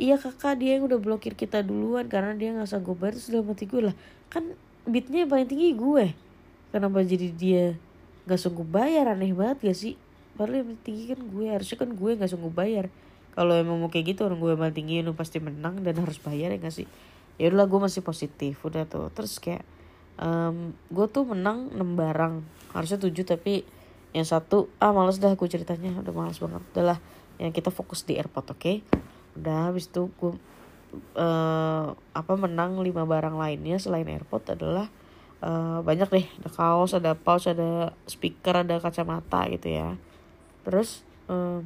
Iya 0.00 0.16
kakak 0.16 0.62
dia 0.62 0.80
yang 0.80 0.88
udah 0.88 0.96
blokir 0.96 1.36
kita 1.36 1.60
duluan 1.60 2.08
karena 2.08 2.32
dia 2.32 2.54
nggak 2.54 2.70
sanggup 2.70 2.96
bayar. 3.02 3.18
Terus 3.18 3.28
dalam 3.28 3.46
hati 3.52 3.64
gue 3.68 3.82
lah 3.90 3.96
kan 4.30 4.44
bitnya 4.86 5.26
paling 5.26 5.48
tinggi 5.50 5.76
gue. 5.76 6.14
Kenapa 6.70 7.02
jadi 7.02 7.28
dia 7.34 7.64
nggak 8.24 8.40
sanggup 8.40 8.68
bayar? 8.70 9.12
Aneh 9.12 9.34
banget 9.34 9.58
gak 9.66 9.78
sih? 9.78 9.94
Padahal 10.38 10.62
yang 10.62 10.78
tinggi 10.80 11.10
kan 11.10 11.20
gue. 11.20 11.46
Harusnya 11.50 11.76
kan 11.76 11.90
gue 11.92 12.10
nggak 12.16 12.30
sanggup 12.30 12.54
bayar. 12.54 12.86
Kalau 13.34 13.54
emang 13.54 13.78
mau 13.78 13.90
kayak 13.90 14.14
gitu 14.14 14.26
orang 14.26 14.38
gue 14.42 14.54
paling 14.54 14.76
tinggi 14.76 15.02
lu 15.06 15.14
pasti 15.14 15.38
menang 15.38 15.82
dan 15.82 15.98
harus 15.98 16.18
bayar 16.22 16.54
ya 16.54 16.58
gak 16.62 16.74
sih? 16.74 16.86
Ya 17.36 17.50
udah 17.50 17.66
gue 17.66 17.80
masih 17.82 18.00
positif 18.06 18.62
udah 18.62 18.86
tuh. 18.86 19.10
Terus 19.12 19.36
kayak 19.42 19.66
um, 20.20 20.72
gue 20.88 21.06
tuh 21.10 21.26
menang 21.26 21.72
6 21.74 21.76
barang. 21.76 22.34
Harusnya 22.70 22.98
7 23.02 23.10
tapi 23.26 23.66
yang 24.10 24.26
satu 24.26 24.66
ah 24.82 24.90
males 24.90 25.22
dah 25.22 25.34
gue 25.34 25.48
ceritanya. 25.48 25.94
Udah 26.02 26.14
males 26.14 26.38
banget. 26.42 26.62
Udahlah 26.74 26.98
yang 27.38 27.54
kita 27.54 27.70
fokus 27.70 28.02
di 28.02 28.18
airport 28.18 28.52
oke? 28.52 28.60
Okay? 28.60 28.76
udah 29.38 29.70
habis 29.70 29.86
itu 29.86 30.10
gue 30.18 30.34
uh, 31.14 31.86
apa 31.94 32.32
menang 32.34 32.82
lima 32.82 33.06
barang 33.06 33.38
lainnya 33.38 33.78
selain 33.78 34.06
airport 34.10 34.58
adalah 34.58 34.90
uh, 35.42 35.80
banyak 35.86 36.08
deh. 36.10 36.26
Ada 36.42 36.50
kaos 36.50 36.92
ada 36.96 37.14
pouch 37.14 37.46
ada 37.46 37.94
speaker 38.10 38.66
ada 38.66 38.82
kacamata 38.82 39.46
gitu 39.54 39.70
ya. 39.70 39.94
Terus 40.66 41.06
uh, 41.30 41.62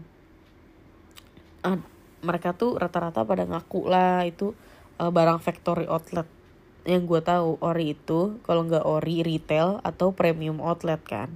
uh, 1.65 1.79
mereka 2.25 2.57
tuh 2.57 2.77
rata-rata 2.77 3.25
pada 3.25 3.45
ngaku 3.49 3.89
lah 3.89 4.25
itu 4.29 4.53
uh, 5.01 5.09
barang 5.09 5.41
factory 5.41 5.89
outlet. 5.89 6.29
Yang 6.85 7.03
gue 7.09 7.21
tahu 7.25 7.57
ori 7.65 7.97
itu 7.97 8.37
kalau 8.45 8.69
nggak 8.69 8.85
ori 8.85 9.25
retail 9.25 9.81
atau 9.81 10.13
premium 10.13 10.61
outlet 10.61 11.01
kan 11.01 11.33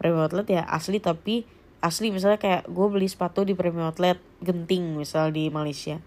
premium 0.00 0.24
outlet 0.24 0.48
ya 0.48 0.64
asli 0.64 0.96
tapi 0.96 1.44
asli 1.84 2.08
misalnya 2.08 2.40
kayak 2.40 2.64
gue 2.72 2.86
beli 2.88 3.04
sepatu 3.04 3.44
di 3.44 3.52
premium 3.52 3.92
outlet 3.92 4.16
genting 4.40 4.96
misal 4.96 5.28
di 5.28 5.52
Malaysia. 5.52 6.00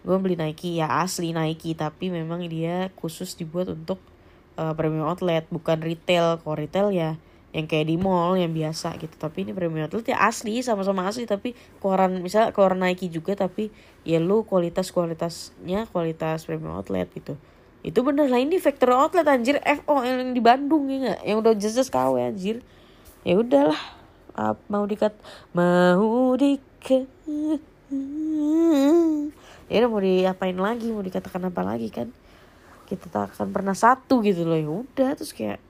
Gue 0.00 0.16
beli 0.16 0.40
Nike 0.40 0.80
ya 0.80 0.88
asli 1.04 1.36
Nike 1.36 1.76
tapi 1.76 2.08
memang 2.08 2.48
dia 2.48 2.88
khusus 2.96 3.36
dibuat 3.36 3.68
untuk 3.68 4.00
uh, 4.56 4.72
premium 4.72 5.04
outlet 5.04 5.44
bukan 5.52 5.84
retail. 5.84 6.40
Kalau 6.40 6.56
retail 6.56 6.88
ya 6.88 7.20
yang 7.54 7.70
kayak 7.70 7.86
di 7.86 7.96
mall 8.00 8.34
yang 8.34 8.50
biasa 8.50 8.98
gitu 8.98 9.14
tapi 9.14 9.46
ini 9.46 9.52
premium 9.52 9.86
outlet 9.86 10.10
ya 10.10 10.18
asli 10.24 10.58
sama-sama 10.64 11.06
asli 11.06 11.22
tapi 11.28 11.54
keluaran 11.78 12.18
misal 12.24 12.50
keluaran 12.50 12.80
Nike 12.80 13.12
juga 13.12 13.36
tapi 13.36 13.70
ya 14.02 14.18
lu 14.18 14.42
kualitas 14.42 14.88
kualitasnya 14.88 15.84
kualitas 15.92 16.48
premium 16.48 16.80
outlet 16.80 17.12
gitu. 17.12 17.36
Itu 17.84 18.00
bener 18.00 18.32
lah 18.32 18.40
ini 18.40 18.56
factory 18.56 18.96
outlet 18.96 19.28
anjir 19.28 19.60
FO 19.60 20.00
yang 20.00 20.32
di 20.32 20.40
Bandung 20.40 20.88
ya 20.88 21.12
gak 21.12 21.20
yang 21.28 21.36
udah 21.44 21.52
jelas 21.52 21.92
KW 21.92 22.16
anjir 22.16 22.64
ya 23.24 23.34
udahlah. 23.40 23.80
Mau 24.68 24.84
dikat 24.84 25.14
mau 25.54 26.34
dikat 26.34 27.06
ya 29.70 29.76
udah 29.80 29.90
mau 29.90 30.02
diapain 30.02 30.58
lagi? 30.58 30.90
Mau 30.90 31.00
dikatakan 31.00 31.48
apa 31.48 31.62
lagi 31.64 31.88
kan? 31.88 32.10
Kita 32.84 33.08
tak 33.08 33.32
akan 33.38 33.54
pernah 33.54 33.72
satu 33.72 34.20
gitu 34.20 34.44
loh. 34.44 34.58
Ya 34.58 34.68
udah 34.68 35.10
terus 35.16 35.32
kayak 35.32 35.62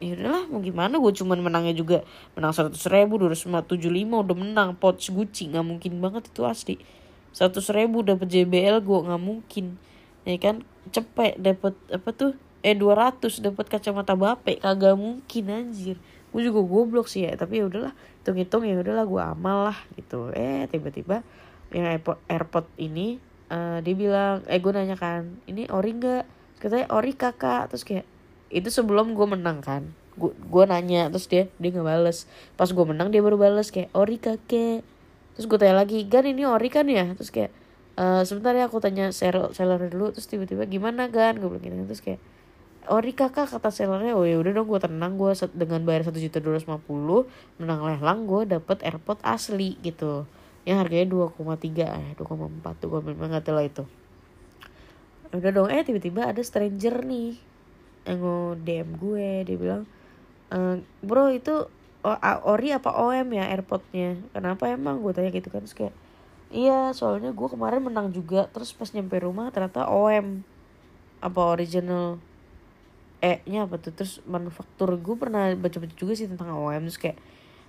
ya 0.00 0.16
udahlah 0.16 0.48
mau 0.48 0.62
gimana? 0.62 0.96
Gue 1.02 1.12
cuman 1.12 1.42
menangnya 1.42 1.74
juga 1.76 2.06
menang 2.38 2.54
seratus 2.56 2.86
ribu 2.88 3.20
dua 3.20 3.36
ratus 3.36 3.44
tujuh 3.44 3.90
lima 3.90 4.22
udah 4.24 4.36
menang. 4.38 4.78
Pouch 4.78 5.02
Gucci 5.10 5.52
nggak 5.52 5.66
mungkin 5.66 5.98
banget 6.00 6.30
itu 6.30 6.46
asli. 6.46 6.78
seratus 7.32 7.68
ribu 7.72 8.06
dapet 8.06 8.28
JBL 8.30 8.80
gue 8.80 8.98
nggak 9.02 9.22
mungkin. 9.22 9.76
Ya 10.22 10.38
kan? 10.38 10.62
Cepet 10.94 11.36
dapet 11.42 11.74
apa 11.90 12.08
tuh? 12.14 12.38
Eh 12.62 12.78
dua 12.78 12.94
ratus 12.94 13.42
dapet 13.42 13.66
kacamata 13.66 14.14
bape 14.14 14.62
kagak 14.62 14.94
mungkin 14.94 15.44
anjir 15.50 15.98
gue 16.32 16.42
juga 16.48 16.64
goblok 16.64 17.06
sih 17.12 17.28
ya 17.28 17.36
tapi 17.36 17.60
ya 17.60 17.68
udahlah 17.68 17.92
hitung-hitung 18.24 18.64
ya 18.64 18.80
udahlah 18.80 19.04
gue 19.04 19.22
amal 19.22 19.58
lah 19.68 19.78
gitu. 20.00 20.32
Eh 20.32 20.64
tiba-tiba 20.72 21.20
yang 21.72 21.88
airport, 21.88 22.18
airport 22.28 22.66
ini 22.80 23.20
uh, 23.52 23.84
dia 23.84 23.94
bilang 23.96 24.40
eh 24.48 24.56
gue 24.56 24.72
nanya 24.72 24.96
kan 24.96 25.28
ini 25.44 25.68
ori 25.68 25.92
nggak? 25.92 26.24
Katanya 26.56 26.88
ori 26.88 27.12
kakak. 27.12 27.68
Terus 27.68 27.84
kayak 27.84 28.06
itu 28.48 28.68
sebelum 28.72 29.12
gue 29.12 29.26
menang 29.28 29.60
kan. 29.60 29.92
Gue 30.16 30.64
nanya 30.64 31.12
terus 31.12 31.28
dia 31.28 31.52
dia 31.60 31.68
nggak 31.72 31.84
bales 31.84 32.24
pas 32.56 32.68
gue 32.68 32.84
menang 32.84 33.12
dia 33.12 33.20
baru 33.20 33.36
bales 33.36 33.68
kayak 33.68 33.92
ori 33.92 34.16
kakek. 34.16 34.80
Terus 35.36 35.44
gue 35.44 35.58
tanya 35.60 35.84
lagi 35.84 36.08
gan 36.08 36.24
ini 36.24 36.48
ori 36.48 36.72
kan 36.72 36.88
ya? 36.88 37.12
Terus 37.12 37.28
kayak 37.28 37.52
uh, 38.00 38.24
sebentar 38.24 38.56
ya 38.56 38.72
aku 38.72 38.80
tanya 38.80 39.12
seller 39.12 39.52
seller 39.52 39.92
dulu. 39.92 40.16
Terus 40.16 40.32
tiba-tiba 40.32 40.64
gimana 40.64 41.12
gan? 41.12 41.36
Gue 41.36 41.52
bilang 41.52 41.84
gitu 41.84 41.92
terus 41.92 42.00
kayak 42.00 42.20
ori 42.90 43.12
kakak 43.14 43.52
kata 43.52 43.70
sellernya 43.70 44.18
oh 44.18 44.26
ya 44.26 44.40
udah 44.40 44.50
dong 44.56 44.66
gue 44.66 44.80
tenang. 44.82 45.14
Gue 45.20 45.36
dengan 45.54 45.82
bayar 45.86 46.08
satu 46.08 46.18
juta 46.18 46.42
dua 46.42 46.56
ratus 46.56 46.66
lima 46.66 46.82
puluh 46.82 47.28
menang 47.62 47.86
lelang 47.86 48.26
gue 48.26 48.58
dapet 48.58 48.82
airpod 48.82 49.22
asli 49.22 49.78
gitu. 49.84 50.26
Yang 50.62 50.76
harganya 50.86 51.06
dua 51.10 51.26
koma 51.30 51.58
tiga 51.58 51.90
eh 51.90 52.14
dua 52.14 52.26
koma 52.26 52.46
empat 52.46 52.78
tuh 52.82 52.88
gue 52.94 53.00
memang 53.14 53.34
nggak 53.34 53.44
tahu 53.46 53.58
itu. 53.62 53.84
Udah 55.34 55.50
dong 55.50 55.72
eh 55.72 55.82
tiba-tiba 55.82 56.28
ada 56.28 56.38
stranger 56.44 57.02
nih 57.02 57.34
yang 58.02 58.20
dm 58.62 58.98
gue 58.98 59.46
dia 59.46 59.56
bilang 59.56 59.86
e, 60.50 60.82
bro 61.06 61.30
itu 61.30 61.70
ori 62.42 62.74
apa 62.74 62.90
om 62.98 63.28
ya 63.30 63.46
airpodnya 63.46 64.18
kenapa 64.34 64.70
emang? 64.70 65.00
Gue 65.00 65.14
tanya 65.14 65.30
gitu 65.30 65.48
kan 65.48 65.62
terus 65.62 65.74
kayak 65.78 65.94
iya 66.52 66.92
soalnya 66.92 67.32
gue 67.32 67.48
kemarin 67.48 67.80
menang 67.80 68.12
juga 68.12 68.50
terus 68.52 68.76
pas 68.76 68.90
nyampe 68.92 69.16
rumah 69.22 69.48
ternyata 69.48 69.88
om 69.88 70.44
apa 71.22 71.40
original 71.40 72.20
E-nya 73.22 73.70
apa 73.70 73.78
tuh? 73.78 73.94
Terus 73.94 74.18
manufaktur 74.26 74.98
gue 74.98 75.14
pernah 75.14 75.54
baca-baca 75.54 75.94
juga 75.94 76.18
sih 76.18 76.26
tentang 76.26 76.50
OM 76.50 76.90
terus 76.90 76.98
kayak 76.98 77.18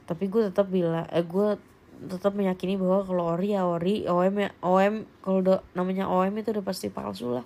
tapi 0.03 0.27
gue 0.27 0.51
tetap 0.51 0.67
bilang 0.67 1.07
eh 1.13 1.24
gue 1.24 1.55
tetap 2.10 2.36
meyakini 2.36 2.75
bahwa 2.75 3.05
kalau 3.05 3.24
ori 3.38 3.55
ya 3.55 3.63
ori 3.63 4.03
OM 4.03 4.33
ya 4.36 4.50
OM 4.65 5.07
kalau 5.24 5.38
udah 5.39 5.60
namanya 5.77 6.10
OM 6.10 6.33
itu 6.36 6.51
udah 6.51 6.65
pasti 6.65 6.89
palsu 6.89 7.38
lah. 7.38 7.45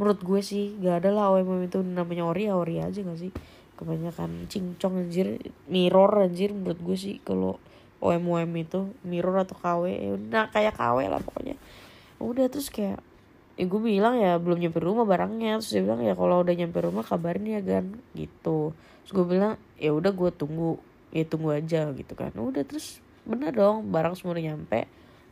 Menurut 0.00 0.24
gue 0.24 0.40
sih 0.40 0.80
gak 0.80 1.04
ada 1.04 1.10
lah 1.12 1.30
OM 1.36 1.68
itu 1.68 1.84
namanya 1.84 2.24
ori 2.26 2.48
ya 2.48 2.56
ori 2.56 2.80
aja 2.80 2.98
gak 3.04 3.20
sih? 3.20 3.30
Kebanyakan 3.76 4.48
cincong 4.48 5.06
anjir 5.06 5.38
mirror 5.68 6.24
anjir 6.24 6.56
menurut 6.56 6.80
gue 6.80 6.96
sih 6.96 7.20
kalau 7.22 7.60
OM 8.02 8.24
OM 8.26 8.50
itu 8.58 8.90
mirror 9.06 9.44
atau 9.44 9.54
KW 9.54 9.92
ya 9.92 10.10
udah 10.16 10.44
kayak 10.50 10.74
KW 10.74 11.06
lah 11.06 11.20
pokoknya. 11.22 11.54
Udah 12.18 12.48
terus 12.50 12.72
kayak 12.72 12.98
ya 13.58 13.64
gue 13.68 13.80
bilang 13.80 14.18
ya 14.18 14.38
belum 14.40 14.58
nyampe 14.60 14.78
rumah 14.80 15.04
barangnya. 15.04 15.60
Terus 15.60 15.70
dia 15.72 15.82
bilang 15.84 16.00
ya 16.00 16.14
kalau 16.16 16.42
udah 16.42 16.54
nyampe 16.54 16.78
rumah 16.80 17.04
kabarin 17.04 17.46
ya 17.46 17.60
gan. 17.60 17.96
Gitu. 18.16 18.72
Terus 18.74 19.12
gue 19.12 19.26
bilang 19.26 19.60
ya 19.76 19.90
udah 19.92 20.12
gue 20.12 20.30
tunggu. 20.34 20.78
Ya 21.12 21.24
tunggu 21.28 21.52
aja 21.52 21.92
gitu 21.92 22.12
kan. 22.16 22.32
Udah 22.36 22.64
terus 22.64 23.00
bener 23.22 23.54
dong 23.54 23.92
barang 23.92 24.16
semua 24.16 24.34
udah 24.34 24.44
nyampe. 24.52 24.88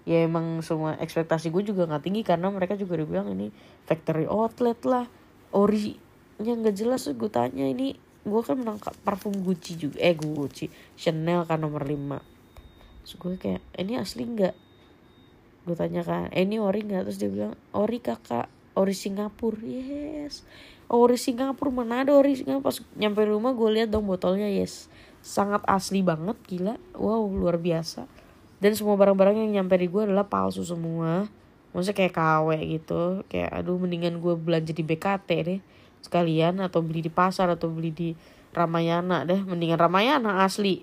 Ya 0.09 0.25
emang 0.25 0.65
semua 0.65 0.97
ekspektasi 0.97 1.53
gue 1.53 1.73
juga 1.73 1.85
nggak 1.89 2.03
tinggi 2.05 2.23
karena 2.25 2.49
mereka 2.49 2.77
juga 2.77 3.01
udah 3.01 3.09
bilang 3.09 3.29
ini 3.33 3.53
factory 3.85 4.29
outlet 4.29 4.79
lah. 4.85 5.09
Ori 5.51 5.99
yang 6.41 6.65
nggak 6.65 6.77
jelas 6.77 7.05
gue 7.05 7.31
tanya 7.31 7.69
ini 7.69 7.97
gue 8.21 8.41
kan 8.45 8.57
menang 8.57 8.81
parfum 9.05 9.33
Gucci 9.33 9.77
juga 9.81 9.97
eh 10.01 10.13
Gucci 10.13 10.69
Chanel 10.97 11.45
kan 11.49 11.61
nomor 11.61 11.85
5 11.85 12.21
terus 13.01 13.15
gue 13.17 13.33
kayak 13.41 13.63
ini 13.81 13.97
asli 13.97 14.29
nggak 14.29 14.55
gue 15.71 15.79
tanya 15.79 16.03
kan 16.03 16.27
eh 16.35 16.43
ini 16.43 16.59
ori 16.59 16.83
nggak? 16.83 17.07
Terus 17.07 17.19
dia 17.23 17.31
bilang 17.31 17.55
ori 17.71 18.03
kakak. 18.03 18.51
Ori 18.75 18.95
Singapura. 18.95 19.63
Yes. 19.63 20.43
Ori 20.91 21.15
Singapura? 21.15 21.71
Mana 21.71 22.03
ada 22.03 22.15
ori 22.15 22.35
Singapura? 22.35 22.75
Pas 22.75 22.77
nyampe 22.99 23.23
rumah 23.23 23.55
gue 23.55 23.71
lihat 23.71 23.95
dong 23.95 24.11
botolnya 24.11 24.51
yes. 24.51 24.91
Sangat 25.23 25.63
asli 25.71 26.03
banget 26.03 26.35
gila. 26.47 26.75
Wow 26.99 27.31
luar 27.31 27.63
biasa. 27.63 28.11
Dan 28.61 28.75
semua 28.75 28.99
barang-barang 28.99 29.47
yang 29.47 29.63
nyampe 29.63 29.79
di 29.79 29.87
gue 29.87 30.03
adalah 30.11 30.27
palsu 30.27 30.67
semua. 30.67 31.31
Maksudnya 31.71 31.97
kayak 31.97 32.15
KW 32.15 32.49
gitu. 32.79 33.03
Kayak 33.31 33.51
aduh 33.63 33.79
mendingan 33.79 34.19
gue 34.19 34.35
belanja 34.35 34.75
di 34.75 34.83
BKT 34.83 35.29
deh. 35.47 35.61
Sekalian 36.03 36.59
atau 36.59 36.83
beli 36.83 37.07
di 37.07 37.13
pasar 37.13 37.53
atau 37.53 37.71
beli 37.71 37.91
di 37.95 38.11
Ramayana 38.51 39.23
deh. 39.23 39.41
Mendingan 39.43 39.79
Ramayana 39.79 40.43
asli. 40.43 40.83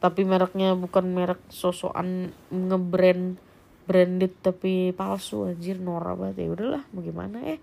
Tapi 0.00 0.22
mereknya 0.28 0.76
bukan 0.76 1.08
merek 1.12 1.40
sosokan 1.48 2.30
ngebrand 2.52 3.45
branded 3.86 4.34
tapi 4.42 4.90
palsu 4.92 5.48
anjir 5.48 5.78
norak 5.78 6.18
banget. 6.18 6.46
Ya 6.46 6.48
udahlah 6.52 6.82
mau 6.90 7.00
gimana 7.00 7.38
eh. 7.46 7.58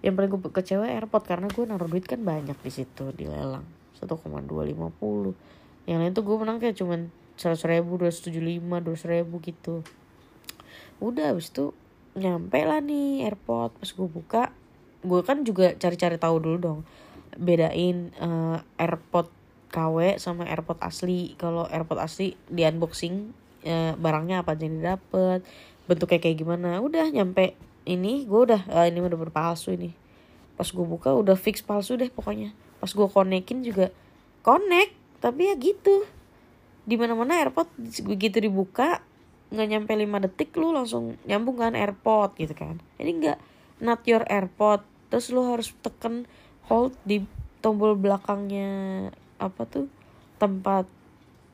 Yang 0.00 0.14
paling 0.16 0.30
gue 0.32 0.40
kecewa 0.52 0.84
airport 0.88 1.24
karena 1.28 1.48
gue 1.52 1.64
naruh 1.64 1.88
duit 1.88 2.04
kan 2.04 2.20
banyak 2.20 2.56
di 2.60 2.70
situ 2.72 3.12
di 3.12 3.28
lelang. 3.28 3.64
1,250 3.96 5.56
yang 5.86 6.02
lain 6.02 6.12
tuh 6.12 6.26
gue 6.26 6.36
menang 6.36 6.58
kayak 6.58 6.76
cuman 6.82 7.14
seratus 7.38 7.62
ribu 7.70 7.94
dua 7.94 8.10
tujuh 8.10 8.42
lima 8.42 8.82
dua 8.82 8.98
ribu 9.06 9.38
gitu. 9.38 9.86
Udah 10.98 11.30
abis 11.32 11.54
itu 11.54 11.70
nyampe 12.18 12.58
lah 12.66 12.82
nih 12.82 13.28
airport 13.28 13.78
pas 13.78 13.90
gue 13.92 14.08
buka 14.08 14.42
gue 15.06 15.20
kan 15.22 15.46
juga 15.46 15.78
cari-cari 15.78 16.18
tahu 16.18 16.36
dulu 16.42 16.58
dong. 16.58 16.80
Bedain 17.38 18.10
uh, 18.18 18.58
airport 18.82 19.30
KW 19.70 20.18
sama 20.18 20.50
airport 20.50 20.82
asli. 20.82 21.38
Kalau 21.38 21.70
airport 21.70 22.02
asli 22.02 22.34
di 22.50 22.66
unboxing 22.66 23.30
uh, 23.66 23.92
barangnya 23.98 24.46
apa 24.46 24.54
aja 24.54 24.64
yang 24.64 24.80
dapet 24.80 25.42
bentuknya 25.90 26.18
kayak 26.22 26.38
gimana. 26.38 26.78
Udah 26.78 27.10
nyampe 27.10 27.58
ini 27.86 28.24
gue 28.24 28.40
udah 28.50 28.62
uh, 28.70 28.86
ini 28.86 29.02
udah 29.02 29.18
berpalsu 29.18 29.74
ini. 29.74 29.90
Pas 30.54 30.66
gue 30.66 30.86
buka 30.86 31.12
udah 31.12 31.34
fix 31.34 31.60
palsu 31.60 31.98
deh 31.98 32.08
pokoknya. 32.08 32.54
Pas 32.78 32.88
gue 32.88 33.06
konekin 33.10 33.66
juga 33.66 33.90
connect 34.46 34.94
tapi 35.18 35.50
ya 35.50 35.54
gitu. 35.58 36.06
Di 36.86 36.94
mana 36.94 37.18
mana 37.18 37.42
airport 37.42 37.74
begitu 38.06 38.38
dibuka 38.38 39.02
nggak 39.46 39.68
nyampe 39.70 39.92
5 39.94 40.24
detik 40.26 40.50
lu 40.58 40.74
langsung 40.74 41.14
nyambung 41.26 41.58
kan 41.58 41.74
airport 41.74 42.38
gitu 42.38 42.54
kan. 42.54 42.78
Ini 42.98 43.10
nggak 43.10 43.38
not 43.82 44.02
your 44.08 44.24
airport 44.26 44.82
terus 45.10 45.30
lu 45.30 45.46
harus 45.46 45.70
tekan 45.84 46.26
hold 46.66 46.94
di 47.06 47.22
tombol 47.62 47.94
belakangnya 47.94 49.10
apa 49.38 49.62
tuh 49.68 49.86
tempat 50.40 50.88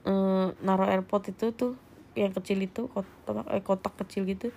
uh, 0.09 0.55
naruh 0.63 0.89
airport 0.89 1.35
itu 1.35 1.53
tuh 1.53 1.75
yang 2.15 2.33
kecil 2.37 2.59
itu 2.61 2.89
kotak 2.93 3.47
eh, 3.49 3.63
kotak 3.65 3.95
kecil 4.05 4.29
gitu. 4.29 4.53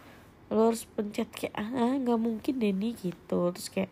Lu 0.51 0.71
harus 0.71 0.85
pencet 0.85 1.29
kayak 1.31 1.55
ah 1.57 1.95
nggak 1.95 2.19
mungkin 2.19 2.53
deh 2.61 2.73
nih 2.73 2.93
gitu. 2.99 3.51
Terus 3.55 3.67
kayak 3.71 3.91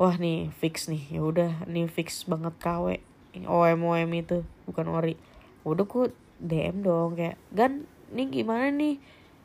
wah 0.00 0.14
nih 0.16 0.48
fix 0.58 0.88
nih. 0.88 1.02
Ya 1.12 1.20
udah 1.22 1.50
nih 1.68 1.90
fix 1.90 2.24
banget 2.24 2.54
KW 2.58 3.00
OM 3.46 3.80
OM 3.86 4.10
itu 4.18 4.42
bukan 4.66 4.86
ori 4.90 5.14
udah 5.62 5.84
kok 5.84 6.10
DM 6.40 6.82
dong 6.82 7.14
kayak 7.14 7.36
gan 7.52 7.84
nih 8.10 8.26
gimana 8.32 8.72
nih? 8.72 8.96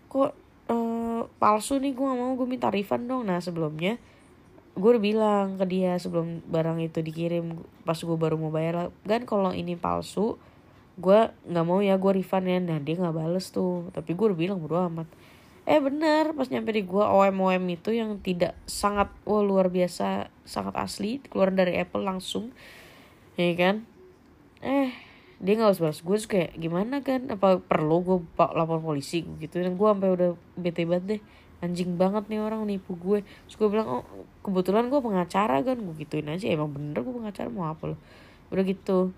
Kok 0.08 0.32
uh, 0.72 1.22
palsu 1.38 1.78
nih 1.78 1.94
gue 1.94 2.06
gak 2.06 2.18
mau 2.18 2.34
gue 2.34 2.48
minta 2.48 2.72
refund 2.72 3.06
dong. 3.12 3.28
Nah 3.28 3.44
sebelumnya 3.44 4.00
gue 4.76 4.90
udah 4.92 5.04
bilang 5.04 5.48
ke 5.56 5.66
dia 5.72 5.96
sebelum 5.96 6.44
barang 6.52 6.84
itu 6.84 7.00
dikirim 7.00 7.64
pas 7.88 7.96
gue 7.96 8.18
baru 8.20 8.36
mau 8.36 8.52
bayar 8.52 8.92
kan 9.08 9.24
kalau 9.24 9.56
ini 9.56 9.80
palsu 9.80 10.36
gue 10.96 11.20
nggak 11.52 11.66
mau 11.68 11.84
ya 11.84 12.00
gue 12.00 12.12
refund 12.16 12.48
ya. 12.48 12.60
Nah 12.64 12.80
dia 12.80 12.96
nggak 12.96 13.16
bales 13.16 13.52
tuh. 13.52 13.92
Tapi 13.92 14.16
gue 14.16 14.26
udah 14.32 14.40
bilang 14.40 14.60
bro 14.64 14.88
amat. 14.88 15.08
Eh 15.66 15.82
bener 15.82 16.30
pas 16.38 16.46
nyampe 16.46 16.70
di 16.72 16.86
gue 16.86 17.02
OM 17.02 17.42
OM 17.42 17.64
itu 17.74 17.90
yang 17.90 18.22
tidak 18.22 18.54
sangat 18.70 19.10
wah 19.26 19.42
luar 19.42 19.74
biasa 19.74 20.30
sangat 20.46 20.78
asli 20.78 21.26
keluar 21.26 21.50
dari 21.50 21.76
Apple 21.82 22.06
langsung. 22.06 22.54
Ya 23.36 23.52
kan? 23.58 23.84
Eh 24.62 24.94
dia 25.42 25.54
nggak 25.60 25.76
usah 25.76 25.84
balas 25.92 26.00
gue 26.00 26.18
kayak 26.30 26.52
gimana 26.56 27.02
kan? 27.02 27.28
Apa 27.34 27.60
perlu 27.60 28.06
gue 28.06 28.18
lapor 28.38 28.80
polisi? 28.80 29.26
Gitu. 29.26 29.58
Dan 29.60 29.76
gue 29.76 29.88
sampai 29.90 30.10
udah 30.14 30.30
bete 30.56 30.86
banget 30.86 31.06
deh. 31.18 31.22
Anjing 31.66 31.98
banget 31.98 32.30
nih 32.30 32.40
orang 32.40 32.62
nipu 32.70 32.94
gue. 32.96 33.26
Terus 33.50 33.56
gue 33.58 33.68
bilang 33.68 33.88
oh 33.90 34.04
kebetulan 34.46 34.88
gue 34.88 35.02
pengacara 35.02 35.66
kan? 35.66 35.82
Gue 35.82 35.98
gituin 35.98 36.30
aja. 36.30 36.46
Emang 36.46 36.72
bener 36.72 37.02
gue 37.02 37.14
pengacara? 37.14 37.50
Mau 37.50 37.66
apa 37.66 37.92
lo 37.92 37.98
udah 38.54 38.64
gitu. 38.64 39.12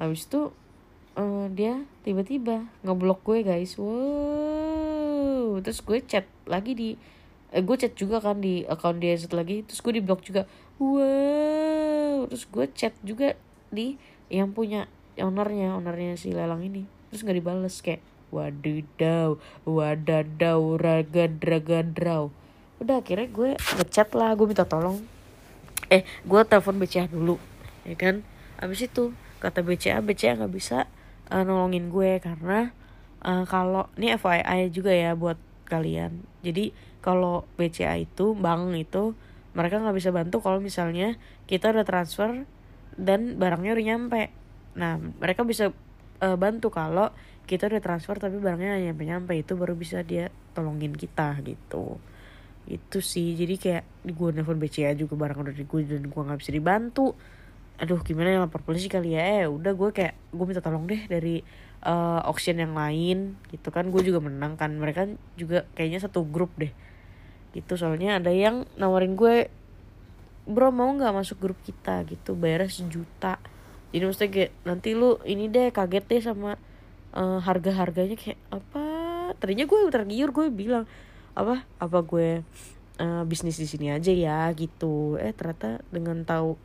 Habis 0.00 0.24
itu 0.24 0.50
uh, 1.16 1.46
dia 1.52 1.84
tiba-tiba 2.04 2.68
ngeblok 2.84 3.24
gue 3.24 3.44
guys. 3.44 3.76
Wow. 3.76 5.60
Terus 5.60 5.80
gue 5.84 5.98
chat 6.04 6.26
lagi 6.48 6.72
di 6.72 6.88
eh, 7.52 7.62
gue 7.62 7.76
chat 7.76 7.92
juga 7.94 8.20
kan 8.20 8.40
di 8.40 8.64
account 8.68 8.98
dia 9.00 9.16
satu 9.16 9.36
lagi. 9.36 9.64
Terus 9.64 9.80
gue 9.80 9.92
di 10.00 10.02
blok 10.02 10.24
juga. 10.24 10.48
Wow. 10.80 12.28
Terus 12.32 12.44
gue 12.48 12.66
chat 12.72 12.94
juga 13.04 13.36
di 13.72 13.96
yang 14.32 14.56
punya 14.56 14.88
ownernya 15.20 15.76
ownernya 15.76 16.16
si 16.16 16.32
lelang 16.32 16.64
ini. 16.64 16.88
Terus 17.12 17.24
nggak 17.24 17.36
dibales 17.36 17.76
kayak 17.84 18.00
wadidaw 18.32 19.36
wadadaw 19.68 20.80
ragadragadraw 20.80 22.32
udah 22.80 22.98
akhirnya 22.98 23.28
gue 23.30 23.50
ngechat 23.78 24.10
lah 24.18 24.34
gue 24.34 24.46
minta 24.48 24.66
tolong. 24.66 24.98
Eh 25.86 26.02
gue 26.26 26.40
telepon 26.48 26.82
BCA 26.82 27.06
dulu 27.06 27.38
ya 27.86 27.94
kan? 27.94 28.26
Abis 28.58 28.90
itu 28.90 29.14
kata 29.38 29.62
BCA 29.62 30.02
BCA 30.02 30.34
nggak 30.40 30.50
bisa 30.50 30.90
uh, 31.32 31.44
nolongin 31.48 31.88
gue 31.88 32.20
karena 32.20 32.76
uh, 33.24 33.48
kalau 33.48 33.88
ini 33.96 34.12
FYI 34.20 34.68
juga 34.68 34.92
ya 34.92 35.16
buat 35.16 35.40
kalian. 35.64 36.20
Jadi 36.44 36.76
kalau 37.00 37.48
BCA 37.56 37.96
itu 38.04 38.36
bank 38.36 38.76
itu 38.76 39.16
mereka 39.56 39.80
nggak 39.80 39.96
bisa 39.96 40.10
bantu 40.12 40.44
kalau 40.44 40.60
misalnya 40.60 41.16
kita 41.48 41.72
udah 41.72 41.84
transfer 41.88 42.44
dan 43.00 43.40
barangnya 43.40 43.72
udah 43.72 43.86
nyampe. 43.88 44.22
Nah 44.76 45.00
mereka 45.00 45.48
bisa 45.48 45.72
uh, 46.20 46.36
bantu 46.36 46.68
kalau 46.68 47.08
kita 47.48 47.66
udah 47.66 47.82
transfer 47.82 48.20
tapi 48.20 48.38
barangnya 48.38 48.92
nyampe 48.92 49.02
nyampe 49.02 49.32
itu 49.34 49.58
baru 49.58 49.74
bisa 49.74 50.04
dia 50.04 50.28
tolongin 50.52 50.92
kita 50.92 51.40
gitu. 51.42 51.96
Itu 52.68 53.00
sih. 53.00 53.34
Jadi 53.34 53.54
kayak 53.58 53.84
gue 54.06 54.28
nelfon 54.30 54.60
BCA 54.60 54.94
juga 54.94 55.16
barang 55.16 55.48
udah 55.48 55.54
di 55.56 55.64
gue 55.64 55.80
dan 55.88 56.06
gue 56.06 56.22
nggak 56.22 56.38
bisa 56.38 56.52
dibantu 56.52 57.16
aduh 57.80 58.00
gimana 58.04 58.28
ya 58.30 58.38
lapor 58.44 58.62
polisi 58.62 58.86
kali 58.86 59.16
ya? 59.16 59.42
Eh 59.42 59.46
udah 59.48 59.72
gue 59.74 59.90
kayak 59.90 60.14
gue 60.30 60.44
minta 60.46 60.62
tolong 60.62 60.84
deh 60.86 61.02
dari 61.08 61.40
uh, 61.82 62.20
auction 62.26 62.58
yang 62.60 62.76
lain 62.76 63.36
gitu 63.50 63.72
kan. 63.74 63.88
Gue 63.88 64.04
juga 64.06 64.22
menang 64.22 64.54
kan. 64.54 64.70
Mereka 64.76 65.16
juga 65.34 65.64
kayaknya 65.74 66.04
satu 66.04 66.22
grup 66.26 66.52
deh. 66.58 66.70
Gitu 67.52 67.72
soalnya 67.76 68.22
ada 68.22 68.30
yang 68.32 68.64
nawarin 68.78 69.18
gue 69.18 69.50
bro 70.42 70.74
mau 70.74 70.90
nggak 70.94 71.14
masuk 71.14 71.38
grup 71.42 71.58
kita? 71.66 72.06
Gitu 72.06 72.38
bayar 72.38 72.68
sejuta. 72.70 73.42
Jadi 73.92 74.02
maksudnya 74.08 74.30
kayak 74.32 74.52
nanti 74.64 74.90
lu 74.96 75.20
ini 75.28 75.52
deh 75.52 75.68
kaget 75.68 76.04
deh 76.08 76.22
sama 76.24 76.56
uh, 77.12 77.38
harga 77.42 77.76
harganya 77.76 78.16
kayak 78.16 78.40
apa? 78.48 78.84
Tadinya 79.36 79.66
gue 79.66 79.78
tergiur 79.90 80.30
gue 80.30 80.48
bilang 80.54 80.84
apa? 81.34 81.66
Apa 81.76 81.98
gue 82.06 82.46
uh, 83.02 83.22
bisnis 83.26 83.58
di 83.58 83.66
sini 83.66 83.90
aja 83.90 84.14
ya? 84.14 84.48
Gitu. 84.54 85.18
Eh 85.18 85.34
ternyata 85.34 85.82
dengan 85.90 86.22
tahu 86.22 86.56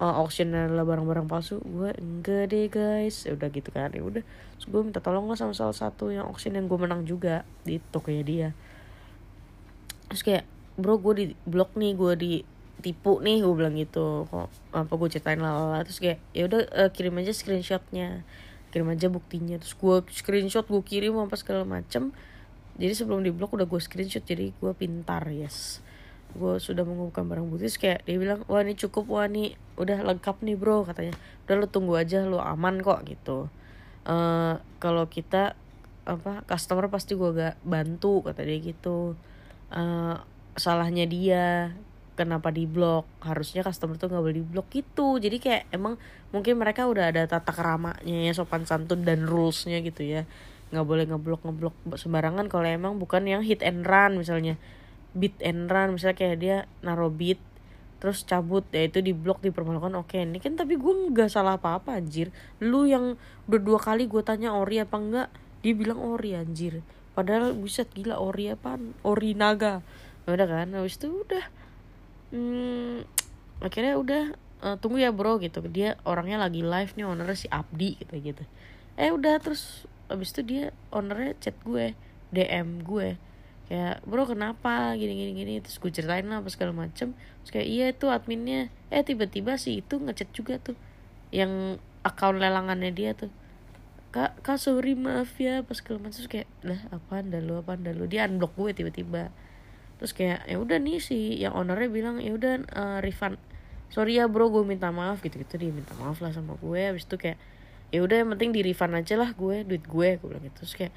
uh, 0.00 0.14
auction 0.20 0.52
adalah 0.52 0.84
barang-barang 0.84 1.26
palsu 1.28 1.60
gue 1.64 1.92
enggak 1.96 2.52
deh 2.52 2.66
guys. 2.68 3.24
Ya 3.24 3.36
udah 3.36 3.48
gitu 3.48 3.68
kan 3.72 3.92
ya 3.92 4.02
udah. 4.04 4.24
Gue 4.66 4.80
minta 4.82 5.00
tolong 5.00 5.28
lah 5.28 5.38
sama 5.38 5.52
salah 5.56 5.76
satu 5.76 6.12
yang 6.12 6.28
auction 6.28 6.56
yang 6.56 6.66
gue 6.68 6.78
menang 6.78 7.04
juga 7.04 7.44
di 7.64 7.80
tokonya 7.92 8.22
dia. 8.24 8.48
Terus 10.12 10.22
kayak 10.22 10.44
bro 10.76 11.00
gue 11.00 11.12
di 11.16 11.24
blok 11.48 11.72
nih 11.76 11.92
gue 11.96 12.12
di 12.16 12.32
tipu 12.84 13.18
nih 13.24 13.40
gue 13.40 13.54
bilang 13.56 13.74
gitu. 13.76 14.28
Kok 14.28 14.48
apa 14.76 14.92
gue 14.92 15.08
ceritain 15.12 15.40
lah 15.40 15.80
terus 15.84 15.98
kayak 16.00 16.18
ya 16.36 16.48
udah 16.48 16.60
uh, 16.72 16.90
kirim 16.92 17.16
aja 17.20 17.32
screenshotnya. 17.32 18.24
Kirim 18.72 18.88
aja 18.92 19.08
buktinya. 19.08 19.56
Terus 19.56 19.74
gue 19.76 19.96
screenshot 20.12 20.66
gue 20.68 20.82
kirim 20.84 21.16
apa 21.16 21.36
segala 21.40 21.64
macem. 21.64 22.12
Jadi 22.76 22.92
sebelum 22.92 23.24
di 23.24 23.32
blok 23.32 23.56
udah 23.56 23.64
gue 23.64 23.80
screenshot 23.80 24.20
jadi 24.20 24.52
gue 24.52 24.72
pintar 24.76 25.24
yes 25.32 25.85
gue 26.34 26.54
sudah 26.58 26.82
mengumpulkan 26.82 27.30
barang 27.30 27.46
bukti 27.46 27.70
kayak 27.78 28.02
dia 28.02 28.18
bilang 28.18 28.42
wah 28.50 28.60
ini 28.60 28.74
cukup 28.74 29.06
wah 29.08 29.24
ini 29.30 29.54
udah 29.78 30.02
lengkap 30.02 30.42
nih 30.42 30.56
bro 30.58 30.82
katanya. 30.82 31.14
Udah 31.46 31.54
lo 31.60 31.66
tunggu 31.70 31.94
aja 31.94 32.26
lo 32.26 32.42
aman 32.42 32.82
kok 32.82 33.06
gitu. 33.06 33.46
Uh, 34.06 34.58
kalau 34.82 35.06
kita 35.06 35.54
apa 36.06 36.46
customer 36.46 36.86
pasti 36.86 37.18
gue 37.18 37.30
gak 37.34 37.56
bantu 37.62 38.26
kata 38.26 38.42
dia 38.42 38.58
gitu. 38.58 39.14
Uh, 39.70 40.16
salahnya 40.56 41.04
dia 41.04 41.76
kenapa 42.16 42.48
di 42.48 42.64
blok 42.64 43.04
harusnya 43.20 43.60
customer 43.60 44.00
tuh 44.00 44.08
nggak 44.08 44.24
boleh 44.24 44.36
di 44.40 44.44
blok 44.44 44.66
gitu. 44.72 45.20
Jadi 45.20 45.36
kayak 45.36 45.62
emang 45.70 46.00
mungkin 46.32 46.56
mereka 46.56 46.88
udah 46.88 47.12
ada 47.12 47.28
tata 47.28 47.52
keramanya 47.52 48.24
ya 48.24 48.32
sopan 48.32 48.64
santun 48.64 49.04
dan 49.04 49.28
rulesnya 49.28 49.84
gitu 49.84 50.02
ya. 50.02 50.24
Nggak 50.72 50.86
boleh 50.88 51.04
ngeblok 51.06 51.44
ngeblok 51.44 51.76
sembarangan 52.00 52.48
kalau 52.48 52.66
emang 52.66 52.96
bukan 52.96 53.28
yang 53.28 53.44
hit 53.44 53.60
and 53.60 53.84
run 53.84 54.16
misalnya 54.16 54.56
beat 55.16 55.40
and 55.40 55.72
run 55.72 55.96
misalnya 55.96 56.16
kayak 56.20 56.36
dia 56.38 56.56
naro 56.84 57.08
beat 57.08 57.40
terus 57.96 58.28
cabut 58.28 58.62
ya 58.70 58.84
itu 58.84 59.00
di 59.00 59.16
blok 59.16 59.40
dipermalukan 59.40 59.96
oke 59.96 60.20
ini 60.20 60.36
kan 60.36 60.52
tapi 60.52 60.76
gue 60.76 60.92
nggak 61.10 61.32
salah 61.32 61.56
apa 61.56 61.80
apa 61.80 61.96
anjir. 61.96 62.28
Lu 62.60 62.84
yang 62.84 63.16
udah 63.48 63.60
dua 63.60 63.80
kali 63.80 64.04
gue 64.04 64.20
tanya 64.20 64.52
ori 64.52 64.76
apa 64.76 64.96
enggak 65.00 65.28
dia 65.64 65.72
bilang 65.72 66.04
ori 66.04 66.36
anjir. 66.36 66.84
Padahal 67.16 67.56
buset 67.56 67.88
gila 67.96 68.20
ori 68.20 68.52
apa 68.52 68.76
ori 69.00 69.32
naga. 69.32 69.80
Ya 70.28 70.36
udah 70.36 70.46
kan 70.46 70.68
habis 70.76 71.00
itu 71.00 71.08
udah. 71.08 71.44
Hmm, 72.36 73.08
akhirnya 73.64 73.96
udah 73.96 74.22
uh, 74.60 74.76
tunggu 74.76 75.00
ya 75.00 75.10
bro 75.16 75.40
gitu. 75.40 75.64
Dia 75.64 75.96
orangnya 76.04 76.36
lagi 76.36 76.60
live 76.60 76.92
nih 77.00 77.08
ownernya 77.08 77.38
si 77.40 77.48
Abdi 77.48 77.96
gitu 77.96 78.12
gitu. 78.20 78.44
Eh 79.00 79.08
udah 79.08 79.40
terus 79.40 79.88
abis 80.12 80.36
itu 80.36 80.44
dia 80.44 80.64
ownernya 80.92 81.32
chat 81.40 81.56
gue 81.64 81.96
DM 82.30 82.84
gue 82.84 83.16
kayak 83.66 84.02
bro 84.06 84.26
kenapa? 84.26 84.94
Gini 84.94 85.12
gini 85.14 85.32
gini. 85.34 85.54
Terus 85.62 85.76
gue 85.82 85.90
ceritain 85.90 86.26
lah 86.26 86.42
apa 86.42 86.48
segala 86.50 86.72
macem. 86.74 87.12
Terus 87.42 87.50
kayak 87.50 87.68
iya 87.68 87.86
itu 87.90 88.06
adminnya. 88.10 88.70
Eh 88.90 89.02
tiba-tiba 89.02 89.58
sih 89.58 89.82
itu 89.82 89.98
ngechat 89.98 90.30
juga 90.34 90.58
tuh 90.62 90.78
yang 91.34 91.78
akun 92.06 92.38
lelangannya 92.38 92.94
dia 92.94 93.12
tuh. 93.12 93.30
Kak 94.14 94.40
kak 94.40 94.56
sorry 94.56 94.96
maaf 94.96 95.36
ya 95.36 95.66
pas 95.66 95.76
segala 95.76 96.06
macem. 96.06 96.24
Terus 96.24 96.30
kayak 96.30 96.48
lah 96.62 96.80
apaan 96.94 97.28
dah 97.34 97.42
lu 97.42 97.58
apaan 97.58 97.82
dah 97.82 97.92
lu? 97.92 98.06
Dia 98.06 98.24
unblock 98.30 98.54
gue 98.54 98.72
tiba-tiba. 98.72 99.34
Terus 99.98 100.12
kayak 100.14 100.46
ya 100.46 100.56
udah 100.60 100.78
nih 100.78 101.00
sih 101.02 101.40
yang 101.40 101.56
ownernya 101.56 101.88
bilang 101.90 102.16
ya 102.22 102.32
udah 102.32 102.54
uh, 102.72 102.98
refund. 103.02 103.36
Sorry 103.90 104.18
ya 104.18 104.26
bro 104.26 104.50
gue 104.50 104.62
minta 104.66 104.90
maaf 104.90 105.22
gitu 105.22 105.38
gitu 105.42 105.58
dia 105.58 105.70
minta 105.74 105.92
maaf 105.98 106.22
lah 106.22 106.30
sama 106.30 106.54
gue. 106.56 106.80
Habis 106.80 107.04
itu 107.04 107.16
kayak 107.18 107.38
ya 107.94 108.02
udah 108.02 108.16
yang 108.22 108.30
penting 108.34 108.50
di 108.50 108.60
refund 108.66 108.98
aja 108.98 109.14
lah 109.14 109.30
gue 109.34 109.62
duit 109.66 109.84
gue 109.84 110.08
gue 110.16 110.26
bilang 110.26 110.44
gitu. 110.46 110.64
Terus 110.64 110.74
kayak 110.78 110.92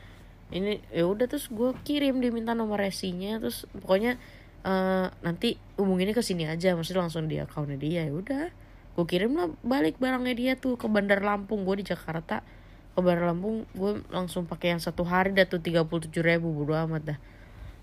ini 0.49 0.81
ya 0.89 1.05
udah 1.05 1.29
terus 1.29 1.45
gue 1.53 1.77
kirim 1.85 2.17
diminta 2.21 2.57
nomor 2.57 2.81
resinya 2.81 3.37
terus 3.37 3.69
pokoknya 3.69 4.17
uh, 4.65 5.13
nanti 5.21 5.61
hubunginnya 5.77 6.17
ke 6.17 6.25
sini 6.25 6.49
aja 6.49 6.73
maksudnya 6.73 7.05
langsung 7.05 7.29
di 7.29 7.37
akunnya 7.37 7.77
dia 7.77 8.09
ya 8.09 8.13
udah. 8.13 8.49
Gue 8.97 9.05
kirim 9.07 9.31
lah 9.37 9.47
balik 9.63 9.95
barangnya 10.01 10.35
dia 10.35 10.51
tuh 10.59 10.75
ke 10.75 10.89
Bandar 10.91 11.23
Lampung 11.23 11.63
gue 11.63 11.79
di 11.79 11.85
Jakarta. 11.87 12.43
Ke 12.91 12.99
Bandar 12.99 13.31
Lampung 13.31 13.63
gue 13.71 14.03
langsung 14.11 14.43
pakai 14.49 14.75
yang 14.75 14.81
satu 14.83 15.07
hari 15.07 15.31
dah 15.31 15.47
tuh 15.47 15.63
tiga 15.63 15.87
puluh 15.87 16.03
tujuh 16.03 16.19
ribu 16.25 16.51
bodo 16.51 16.75
amat 16.75 17.15
dah. 17.15 17.19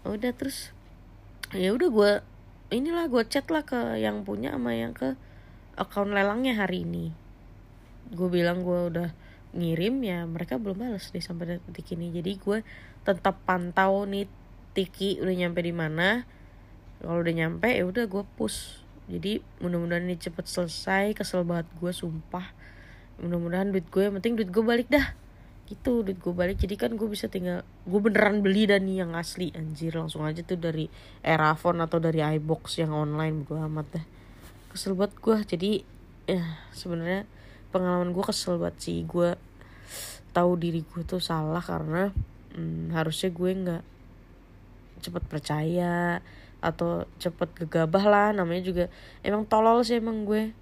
Ya 0.05 0.13
udah 0.13 0.33
terus 0.37 0.77
ya 1.55 1.73
udah 1.73 1.89
gue 1.89 2.13
inilah 2.75 3.07
gue 3.07 3.23
chat 3.31 3.47
lah 3.49 3.63
ke 3.63 3.97
yang 4.03 4.27
punya 4.27 4.59
sama 4.59 4.75
yang 4.75 4.93
ke 4.93 5.15
akun 5.79 6.13
lelangnya 6.13 6.59
hari 6.59 6.83
ini. 6.85 7.15
Gue 8.13 8.29
bilang 8.29 8.67
gue 8.67 8.81
udah 8.93 9.09
ngirim 9.57 10.05
ya 10.05 10.29
mereka 10.29 10.61
belum 10.61 10.77
balas 10.77 11.09
deh 11.11 11.25
sampai 11.25 11.57
detik 11.57 11.97
ini. 11.97 12.13
Jadi 12.13 12.37
gue 12.37 12.59
tetap 13.03 13.41
pantau 13.49 14.05
nih 14.05 14.29
Tiki 14.77 15.17
udah 15.25 15.33
nyampe 15.33 15.65
di 15.65 15.73
mana. 15.73 16.29
Kalau 17.01 17.25
udah 17.25 17.35
nyampe 17.35 17.73
ya 17.73 17.89
udah 17.89 18.05
gue 18.05 18.25
push. 18.37 18.85
Jadi 19.09 19.41
mudah-mudahan 19.65 20.05
ini 20.05 20.21
cepet 20.21 20.45
selesai. 20.45 21.17
Kesel 21.17 21.49
banget 21.49 21.65
gue 21.81 21.93
sumpah. 21.97 22.53
Mudah-mudahan 23.25 23.73
duit 23.73 23.89
gue 23.89 24.05
yang 24.05 24.15
penting 24.21 24.37
duit 24.37 24.53
gue 24.53 24.61
balik 24.61 24.93
dah. 24.93 25.17
Gitu 25.65 26.05
duit 26.05 26.21
gue 26.21 26.35
balik. 26.37 26.61
Jadi 26.61 26.77
kan 26.77 26.93
gue 26.93 27.09
bisa 27.09 27.33
tinggal 27.33 27.65
gue 27.89 28.01
beneran 28.05 28.45
beli 28.45 28.69
dan 28.69 28.85
nih 28.85 29.01
yang 29.01 29.17
asli. 29.17 29.49
Anjir 29.57 29.97
langsung 29.97 30.29
aja 30.29 30.45
tuh 30.45 30.61
dari 30.61 30.93
Erafon 31.25 31.81
atau 31.81 31.97
dari 31.97 32.21
iBox 32.21 32.85
yang 32.85 32.93
online 32.93 33.49
gue 33.49 33.57
amat 33.57 33.87
dah. 33.97 34.05
Kesel 34.69 34.93
banget 34.93 35.17
gue. 35.25 35.37
Jadi 35.57 35.71
ya 36.29 36.45
sebenarnya 36.77 37.25
pengalaman 37.71 38.11
gue 38.15 38.25
kesel 38.25 38.59
banget 38.61 38.77
sih. 38.83 38.99
Gue 39.07 39.35
tahu 40.37 40.59
diri 40.61 40.85
gue 40.85 41.03
tuh 41.07 41.23
salah 41.23 41.63
karena 41.63 42.13
hmm, 42.55 42.93
harusnya 42.93 43.31
gue 43.33 43.51
nggak 43.51 43.85
cepet 45.01 45.25
percaya 45.29 46.21
atau 46.61 47.05
cepet 47.19 47.67
gegabah 47.67 48.05
lah. 48.07 48.29
Namanya 48.35 48.63
juga 48.65 48.85
emang 49.23 49.47
tolol 49.47 49.83
sih 49.83 49.99
emang 49.99 50.27
gue. 50.29 50.53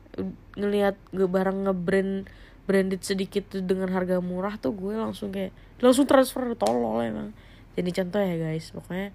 Ngelihat 0.55 0.95
gue 1.11 1.27
barang 1.27 1.69
ngebrand 1.69 2.29
branded 2.65 3.05
sedikit 3.05 3.45
tuh 3.53 3.61
dengan 3.61 3.93
harga 3.93 4.25
murah 4.25 4.57
tuh 4.57 4.73
gue 4.73 4.97
langsung 4.97 5.29
kayak 5.29 5.53
langsung 5.85 6.09
transfer 6.09 6.49
tolol 6.57 7.05
emang. 7.05 7.37
Jadi 7.75 7.91
contoh 7.91 8.21
ya 8.23 8.37
guys 8.39 8.71
pokoknya 8.71 9.11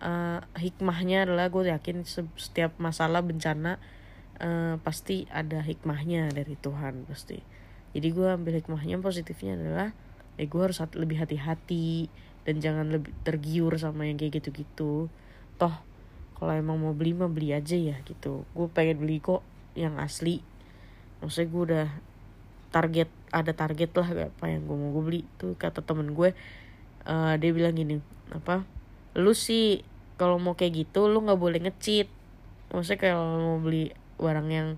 uh, 0.00 0.40
hikmahnya 0.56 1.28
adalah 1.28 1.52
gue 1.52 1.68
yakin 1.68 2.06
setiap 2.36 2.76
masalah 2.80 3.20
bencana 3.20 3.76
uh, 4.40 4.76
pasti 4.80 5.24
ada 5.32 5.60
hikmahnya 5.64 6.32
dari 6.32 6.56
Tuhan 6.60 7.08
pasti. 7.08 7.40
Jadi 7.96 8.08
gue 8.12 8.28
ambil 8.28 8.60
hikmahnya 8.60 9.00
positifnya 9.00 9.56
adalah 9.56 9.88
eh 10.36 10.44
gue 10.44 10.60
harus 10.60 10.76
lebih 10.92 11.16
hati-hati 11.16 12.12
dan 12.44 12.60
jangan 12.60 12.92
lebih 12.92 13.12
tergiur 13.24 13.72
sama 13.80 14.04
yang 14.04 14.20
kayak 14.20 14.40
gitu-gitu. 14.42 15.08
Toh 15.56 15.74
kalau 16.36 16.52
emang 16.52 16.76
mau 16.76 16.92
beli 16.92 17.16
mah 17.16 17.32
beli 17.32 17.56
aja 17.56 17.74
ya 17.76 17.96
gitu. 18.04 18.44
Gue 18.52 18.68
pengen 18.68 19.00
beli 19.00 19.18
kok 19.24 19.40
yang 19.72 19.96
asli. 19.96 20.44
Maksudnya 21.24 21.48
gue 21.48 21.62
udah 21.72 21.88
target 22.68 23.08
ada 23.32 23.52
target 23.56 23.90
lah 23.96 24.28
apa 24.28 24.44
yang 24.44 24.68
gue 24.68 24.76
mau 24.76 24.92
gue 24.92 25.04
beli. 25.04 25.22
Tuh 25.40 25.56
kata 25.56 25.80
temen 25.80 26.12
gue 26.12 26.36
uh, 27.08 27.34
dia 27.40 27.50
bilang 27.56 27.72
gini 27.72 28.04
apa? 28.28 28.68
Lu 29.16 29.32
sih 29.32 29.80
kalau 30.20 30.36
mau 30.36 30.52
kayak 30.52 30.84
gitu 30.84 31.08
lu 31.08 31.24
nggak 31.24 31.40
boleh 31.40 31.60
ngecit. 31.64 32.12
Maksudnya 32.68 33.16
kalau 33.16 33.40
mau 33.40 33.58
beli 33.64 33.96
barang 34.20 34.48
yang 34.50 34.68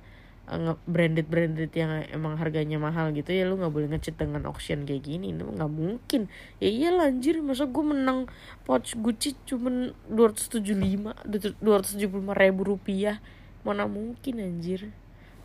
branded 0.88 1.28
branded 1.28 1.68
yang 1.76 2.08
emang 2.08 2.40
harganya 2.40 2.80
mahal 2.80 3.12
gitu 3.12 3.36
ya 3.36 3.44
lu 3.44 3.60
nggak 3.60 3.68
boleh 3.68 3.88
ngecit 3.92 4.16
dengan 4.16 4.48
auction 4.48 4.88
kayak 4.88 5.04
gini. 5.04 5.36
Itu 5.36 5.44
nggak 5.44 5.72
mungkin. 5.72 6.32
Ya 6.56 6.68
iya 6.72 6.88
anjir. 6.96 7.44
Masa 7.44 7.68
gue 7.68 7.84
menang 7.84 8.32
pouch 8.64 8.96
Gucci 8.96 9.36
cuman 9.44 9.92
dua 10.08 10.32
ratus 10.32 10.48
tujuh 10.48 10.72
lima 10.72 11.12
dua 11.60 11.84
ratus 11.84 12.00
tujuh 12.00 12.08
puluh 12.08 12.32
ribu 12.32 12.64
rupiah. 12.64 13.20
Mana 13.60 13.84
mungkin 13.84 14.40
anjir? 14.40 14.88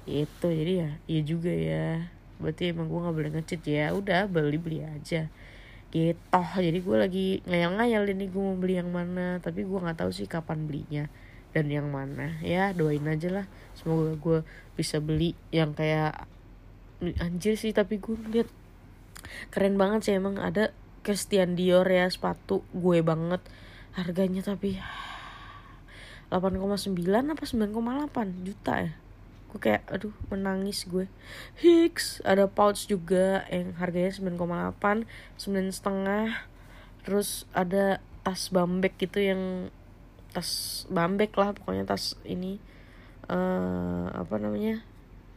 Itu 0.08 0.48
jadi 0.48 0.74
ya 0.88 0.90
iya 1.12 1.22
juga 1.28 1.52
ya. 1.52 2.08
Berarti 2.40 2.72
emang 2.72 2.88
gue 2.88 3.00
nggak 3.04 3.16
boleh 3.16 3.32
ngecit. 3.36 3.62
Ya 3.68 3.92
udah 3.92 4.32
beli 4.32 4.56
beli 4.56 4.88
aja. 4.88 5.28
Gitu. 5.92 6.16
Jadi 6.40 6.80
gue 6.80 6.98
lagi 6.98 7.28
ngayal-ngayal 7.44 8.08
ini 8.08 8.32
gue 8.32 8.40
mau 8.40 8.56
beli 8.56 8.80
yang 8.80 8.88
mana 8.88 9.44
tapi 9.44 9.68
gue 9.68 9.80
nggak 9.84 10.00
tahu 10.00 10.16
sih 10.16 10.32
kapan 10.32 10.64
belinya 10.64 11.12
dan 11.54 11.70
yang 11.70 11.94
mana? 11.94 12.42
Ya 12.42 12.74
doain 12.74 13.06
aja 13.06 13.30
lah. 13.30 13.46
Semoga 13.78 14.18
gue 14.18 14.40
bisa 14.74 14.98
beli 14.98 15.38
yang 15.54 15.78
kayak 15.78 16.26
anjir 17.22 17.54
sih 17.56 17.72
tapi 17.72 18.02
gue 18.02 18.18
lihat 18.34 18.50
keren 19.54 19.78
banget 19.78 20.10
sih. 20.10 20.14
Emang 20.18 20.42
ada 20.42 20.74
Christian 21.06 21.54
Dior 21.54 21.86
ya 21.86 22.10
sepatu 22.10 22.66
gue 22.74 23.06
banget. 23.06 23.40
Harganya 23.94 24.42
tapi 24.42 24.82
8,9 26.34 26.98
apa 27.06 27.44
9,8 27.46 28.42
juta 28.42 28.74
ya? 28.90 28.94
Gue 29.54 29.60
kayak 29.62 29.86
aduh 29.94 30.16
menangis 30.34 30.90
gue. 30.90 31.06
Hicks 31.62 32.26
ada 32.26 32.50
pouch 32.50 32.90
juga 32.90 33.46
yang 33.54 33.78
harganya 33.78 34.10
9,8 34.10 35.06
sembilan 35.38 35.70
setengah. 35.70 36.28
Terus 37.06 37.46
ada 37.54 38.02
tas 38.26 38.50
bambek 38.50 38.98
gitu 38.98 39.22
yang 39.22 39.70
tas 40.34 40.84
bambek 40.90 41.38
lah 41.38 41.54
pokoknya 41.54 41.86
tas 41.86 42.18
ini 42.26 42.58
uh, 43.30 44.10
apa 44.12 44.36
namanya 44.42 44.82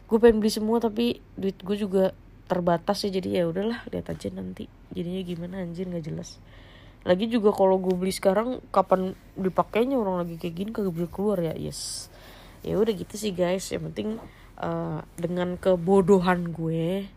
gue 0.05 0.19
pengen 0.21 0.39
beli 0.39 0.53
semua 0.53 0.79
tapi 0.79 1.19
duit 1.35 1.57
gue 1.59 1.77
juga 1.81 2.13
terbatas 2.45 3.09
ya 3.09 3.11
jadi 3.11 3.43
ya 3.43 3.45
udahlah 3.49 3.81
lihat 3.89 4.13
aja 4.13 4.29
nanti 4.29 4.69
jadinya 4.93 5.23
gimana 5.25 5.55
anjir 5.65 5.89
nggak 5.89 6.05
jelas. 6.05 6.39
Lagi 7.05 7.29
juga 7.29 7.53
kalau 7.53 7.77
gue 7.81 7.93
beli 7.93 8.13
sekarang 8.13 8.65
kapan 8.73 9.13
dipakainya 9.37 9.97
orang 10.01 10.25
lagi 10.25 10.41
kayak 10.41 10.55
gini 10.57 10.71
kagak 10.73 10.95
bisa 10.97 11.09
keluar 11.13 11.39
ya 11.41 11.53
yes. 11.57 12.09
Ya 12.65 12.81
udah 12.81 12.93
gitu 12.97 13.17
sih 13.17 13.33
guys. 13.33 13.69
Yang 13.73 13.93
penting 13.93 14.09
uh, 14.61 15.05
dengan 15.21 15.57
kebodohan 15.61 16.53
gue 16.53 17.09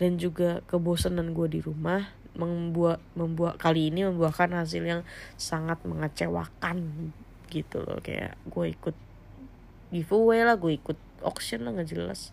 dan 0.00 0.16
juga 0.16 0.64
kebosanan 0.68 1.36
gue 1.36 1.48
di 1.52 1.60
rumah 1.60 2.08
membuat 2.38 3.02
membuat 3.18 3.58
kali 3.58 3.90
ini 3.90 4.06
membuahkan 4.06 4.54
hasil 4.54 4.82
yang 4.86 5.02
sangat 5.34 5.82
mengecewakan 5.82 7.10
gitu 7.50 7.82
loh. 7.82 7.98
Kayak 8.00 8.38
gue 8.46 8.66
ikut 8.70 8.96
giveaway 9.90 10.46
lah 10.46 10.54
gue 10.56 10.78
ikut 10.78 10.98
auction 11.26 11.66
lah 11.66 11.74
nggak 11.74 11.90
jelas. 11.90 12.30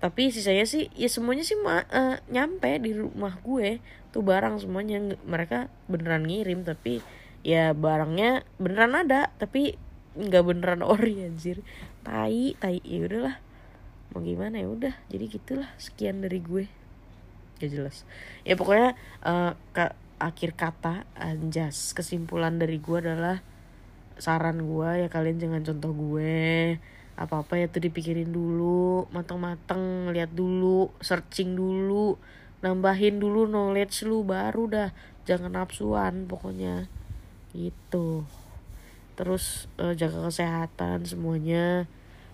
Tapi 0.00 0.32
sisanya 0.32 0.64
sih 0.64 0.88
ya 0.96 1.08
semuanya 1.12 1.44
sih 1.44 1.56
ma 1.60 1.84
uh, 1.88 2.20
nyampe 2.28 2.68
di 2.80 2.96
rumah 2.96 3.36
gue. 3.40 3.80
Tuh 4.12 4.24
barang 4.24 4.60
semuanya 4.64 5.16
mereka 5.24 5.68
beneran 5.86 6.24
ngirim 6.28 6.64
tapi 6.64 7.04
ya 7.40 7.72
barangnya 7.72 8.44
beneran 8.60 8.92
ada 8.96 9.32
tapi 9.40 9.76
nggak 10.16 10.44
beneran 10.44 10.82
ori 10.84 11.24
anjir. 11.24 11.64
Tai 12.04 12.56
tai 12.60 12.80
ya 12.84 13.00
udahlah. 13.08 13.36
Mau 14.10 14.26
gimana? 14.26 14.58
Ya 14.58 14.68
udah 14.68 14.94
jadi 15.12 15.24
gitulah. 15.30 15.70
Sekian 15.78 16.24
dari 16.24 16.42
gue 16.42 16.79
gak 17.60 17.70
jelas. 17.70 18.08
Ya 18.42 18.56
pokoknya 18.56 18.96
uh, 19.22 19.52
ke 19.76 19.92
akhir 20.20 20.56
kata 20.56 21.04
anjas 21.16 21.92
kesimpulan 21.96 22.60
dari 22.60 22.76
gue 22.76 22.96
adalah 23.00 23.40
saran 24.20 24.60
gue 24.64 25.04
ya 25.04 25.08
kalian 25.08 25.40
jangan 25.40 25.64
contoh 25.64 25.92
gue 25.96 26.76
apa 27.16 27.34
apa 27.40 27.52
ya 27.56 27.68
tuh 27.68 27.84
dipikirin 27.84 28.28
dulu 28.28 29.08
mateng-mateng 29.12 30.12
lihat 30.12 30.32
dulu 30.32 30.92
searching 31.00 31.56
dulu 31.56 32.20
nambahin 32.60 33.16
dulu 33.16 33.48
knowledge 33.48 34.04
lu 34.04 34.24
baru 34.24 34.68
dah 34.68 34.88
jangan 35.24 35.56
nafsuan 35.56 36.28
pokoknya 36.28 36.88
gitu. 37.56 38.24
Terus 39.16 39.68
uh, 39.76 39.92
jaga 39.92 40.28
kesehatan 40.28 41.04
semuanya 41.04 41.84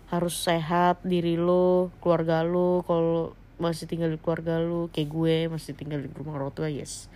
harus 0.07 0.39
sehat 0.39 1.03
diri 1.03 1.35
lo 1.35 1.91
keluarga 1.99 2.47
lo 2.47 2.87
kalau 2.87 3.35
masih 3.57 3.89
tinggal 3.89 4.13
di 4.13 4.21
keluarga 4.21 4.61
lu 4.61 4.93
kayak 4.93 5.09
gue 5.09 5.37
masih 5.49 5.73
tinggal 5.73 6.01
di 6.01 6.09
rumah 6.13 6.37
orang 6.37 6.53
tua 6.53 6.69
yes. 6.69 7.09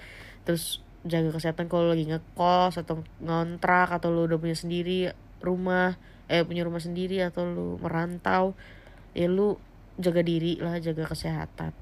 Terus 0.48 0.80
jaga 1.04 1.32
kesehatan 1.32 1.68
kalau 1.68 1.92
lagi 1.92 2.08
ngekos 2.08 2.80
atau 2.80 3.04
ngontrak 3.24 3.88
atau 3.92 4.12
lu 4.12 4.28
udah 4.28 4.36
punya 4.36 4.56
sendiri 4.56 5.12
rumah 5.40 5.96
eh 6.28 6.44
punya 6.44 6.64
rumah 6.64 6.80
sendiri 6.80 7.24
atau 7.24 7.48
lu 7.48 7.66
merantau 7.80 8.52
ya 9.16 9.26
lu 9.26 9.56
jaga 9.96 10.20
diri 10.20 10.60
lah 10.60 10.80
jaga 10.80 11.08
kesehatan 11.08 11.72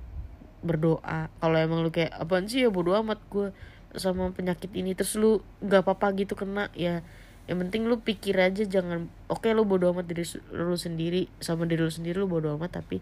berdoa. 0.62 1.30
Kalau 1.38 1.56
emang 1.58 1.86
lu 1.86 1.90
kayak 1.94 2.14
apaan 2.18 2.50
sih 2.50 2.66
ya 2.66 2.70
bodo 2.70 2.94
amat 2.98 3.22
gue 3.30 3.54
sama 3.94 4.30
penyakit 4.34 4.70
ini. 4.74 4.94
Terus 4.98 5.14
lu 5.18 5.42
nggak 5.62 5.86
apa-apa 5.86 6.14
gitu 6.18 6.34
kena 6.34 6.70
ya 6.74 7.06
yang 7.48 7.64
penting 7.64 7.88
lu 7.88 7.96
pikir 8.04 8.36
aja 8.36 8.60
jangan 8.68 9.08
oke 9.32 9.40
okay, 9.40 9.56
lu 9.56 9.64
bodo 9.64 9.88
amat 9.96 10.04
diri 10.04 10.20
lu 10.52 10.76
sendiri 10.76 11.32
sama 11.40 11.64
diri 11.64 11.80
lu 11.80 11.88
sendiri 11.88 12.20
lu 12.20 12.28
bodo 12.28 12.52
amat 12.60 12.84
tapi 12.84 13.00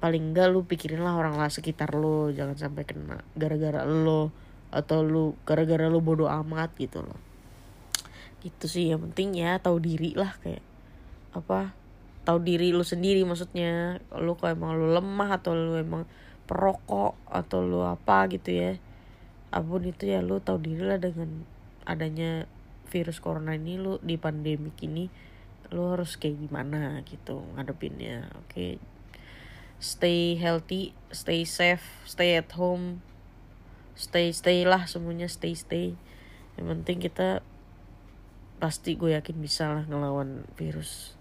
paling 0.00 0.32
enggak 0.32 0.48
lu 0.48 0.64
pikirin 0.64 1.04
lah 1.04 1.14
orang 1.14 1.36
lah 1.36 1.52
sekitar 1.52 1.92
lu 1.92 2.32
jangan 2.32 2.56
sampai 2.56 2.88
kena 2.88 3.20
gara-gara 3.36 3.84
lu 3.84 4.32
atau 4.72 5.04
lu 5.04 5.36
gara-gara 5.44 5.86
lu 5.92 6.00
bodo 6.00 6.24
amat 6.26 6.72
gitu 6.80 7.04
loh 7.04 7.20
gitu 8.40 8.64
sih 8.64 8.88
yang 8.88 9.04
penting 9.12 9.36
ya 9.36 9.60
tahu 9.60 9.76
diri 9.76 10.16
lah 10.16 10.32
kayak 10.40 10.64
apa 11.36 11.76
tahu 12.24 12.40
diri 12.40 12.72
lu 12.72 12.80
sendiri 12.80 13.20
maksudnya 13.28 14.00
lu 14.16 14.34
kalau 14.40 14.56
emang 14.56 14.72
lu 14.80 14.96
lemah 14.96 15.36
atau 15.36 15.52
lu 15.52 15.76
emang 15.76 16.08
perokok 16.48 17.20
atau 17.28 17.60
lu 17.60 17.84
apa 17.84 18.26
gitu 18.32 18.56
ya 18.56 18.80
apa 19.52 19.66
pun 19.66 19.84
itu 19.84 20.08
ya 20.08 20.24
lu 20.24 20.40
tahu 20.40 20.62
diri 20.62 20.82
lah 20.82 20.96
dengan 20.96 21.44
adanya 21.84 22.48
virus 22.88 23.20
corona 23.20 23.54
ini 23.54 23.76
lu 23.76 24.00
di 24.00 24.16
pandemi 24.16 24.72
ini 24.80 25.06
lu 25.70 25.94
harus 25.94 26.18
kayak 26.18 26.48
gimana 26.48 27.04
gitu 27.06 27.44
ngadepinnya 27.54 28.26
oke 28.34 28.50
okay? 28.50 28.72
Stay 29.80 30.36
healthy 30.36 30.92
stay 31.10 31.42
safe 31.48 32.04
stay 32.04 32.36
at 32.36 32.52
home 32.54 33.00
stay 33.96 34.30
stay 34.30 34.62
lah 34.68 34.84
semuanya 34.84 35.26
stay 35.26 35.56
stay 35.56 35.96
yang 36.60 36.68
penting 36.68 37.00
kita 37.00 37.40
pasti 38.60 38.94
gue 38.94 39.16
yakin 39.16 39.40
bisa 39.40 39.72
lah 39.72 39.88
ngelawan 39.88 40.44
virus 40.60 41.16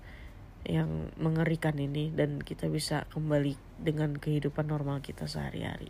yang 0.68 1.16
mengerikan 1.16 1.80
ini 1.80 2.12
dan 2.12 2.44
kita 2.44 2.68
bisa 2.68 3.08
kembali 3.16 3.56
dengan 3.80 4.20
kehidupan 4.20 4.68
normal 4.68 5.00
kita 5.00 5.24
sehari-hari. 5.24 5.88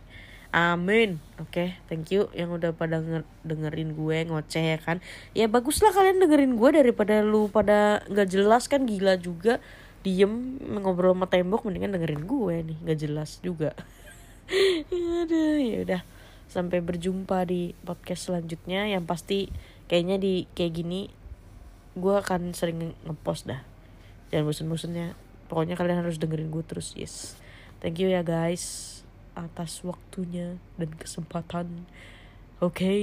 Amin. 0.50 1.22
Oke, 1.38 1.50
okay, 1.50 1.68
thank 1.86 2.10
you 2.10 2.26
yang 2.34 2.50
udah 2.50 2.74
pada 2.74 2.98
dengerin 3.46 3.94
gue 3.94 4.18
ngoceh 4.26 4.74
ya 4.74 4.78
kan. 4.82 4.98
Ya 5.30 5.46
baguslah 5.46 5.94
kalian 5.94 6.18
dengerin 6.18 6.58
gue 6.58 6.70
daripada 6.74 7.22
lu 7.22 7.46
pada 7.50 8.02
nggak 8.10 8.28
jelas 8.30 8.66
kan 8.66 8.82
gila 8.82 9.14
juga 9.14 9.62
diem 10.00 10.56
ngobrol 10.80 11.12
sama 11.12 11.28
tembok 11.28 11.68
mendingan 11.68 11.92
dengerin 11.92 12.24
gue 12.24 12.54
nih 12.72 12.78
nggak 12.84 12.98
jelas 12.98 13.40
juga. 13.44 13.72
Ya 15.70 15.86
udah. 15.86 16.02
Sampai 16.50 16.82
berjumpa 16.82 17.46
di 17.46 17.70
podcast 17.86 18.26
selanjutnya 18.26 18.90
yang 18.90 19.06
pasti 19.06 19.46
kayaknya 19.86 20.18
di 20.18 20.50
kayak 20.58 20.74
gini 20.74 21.06
gue 21.94 22.14
akan 22.18 22.50
sering 22.50 22.98
ngepost 23.06 23.46
dah. 23.46 23.62
Jangan 24.34 24.50
bosen-bosennya. 24.50 25.14
Pokoknya 25.46 25.78
kalian 25.78 26.02
harus 26.02 26.18
dengerin 26.18 26.50
gue 26.50 26.66
terus, 26.66 26.98
yes. 26.98 27.38
Thank 27.78 28.02
you 28.02 28.10
ya 28.10 28.26
guys 28.26 28.98
atas 29.38 29.82
waktunya 29.86 30.58
dan 30.78 30.90
kesempatan. 30.94 31.86
Oke, 32.58 32.74
okay? 32.74 33.00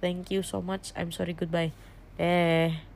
thank 0.00 0.32
you 0.32 0.40
so 0.40 0.64
much. 0.64 0.96
I'm 0.96 1.12
sorry, 1.12 1.36
goodbye. 1.36 1.72
Eh. 2.16 2.91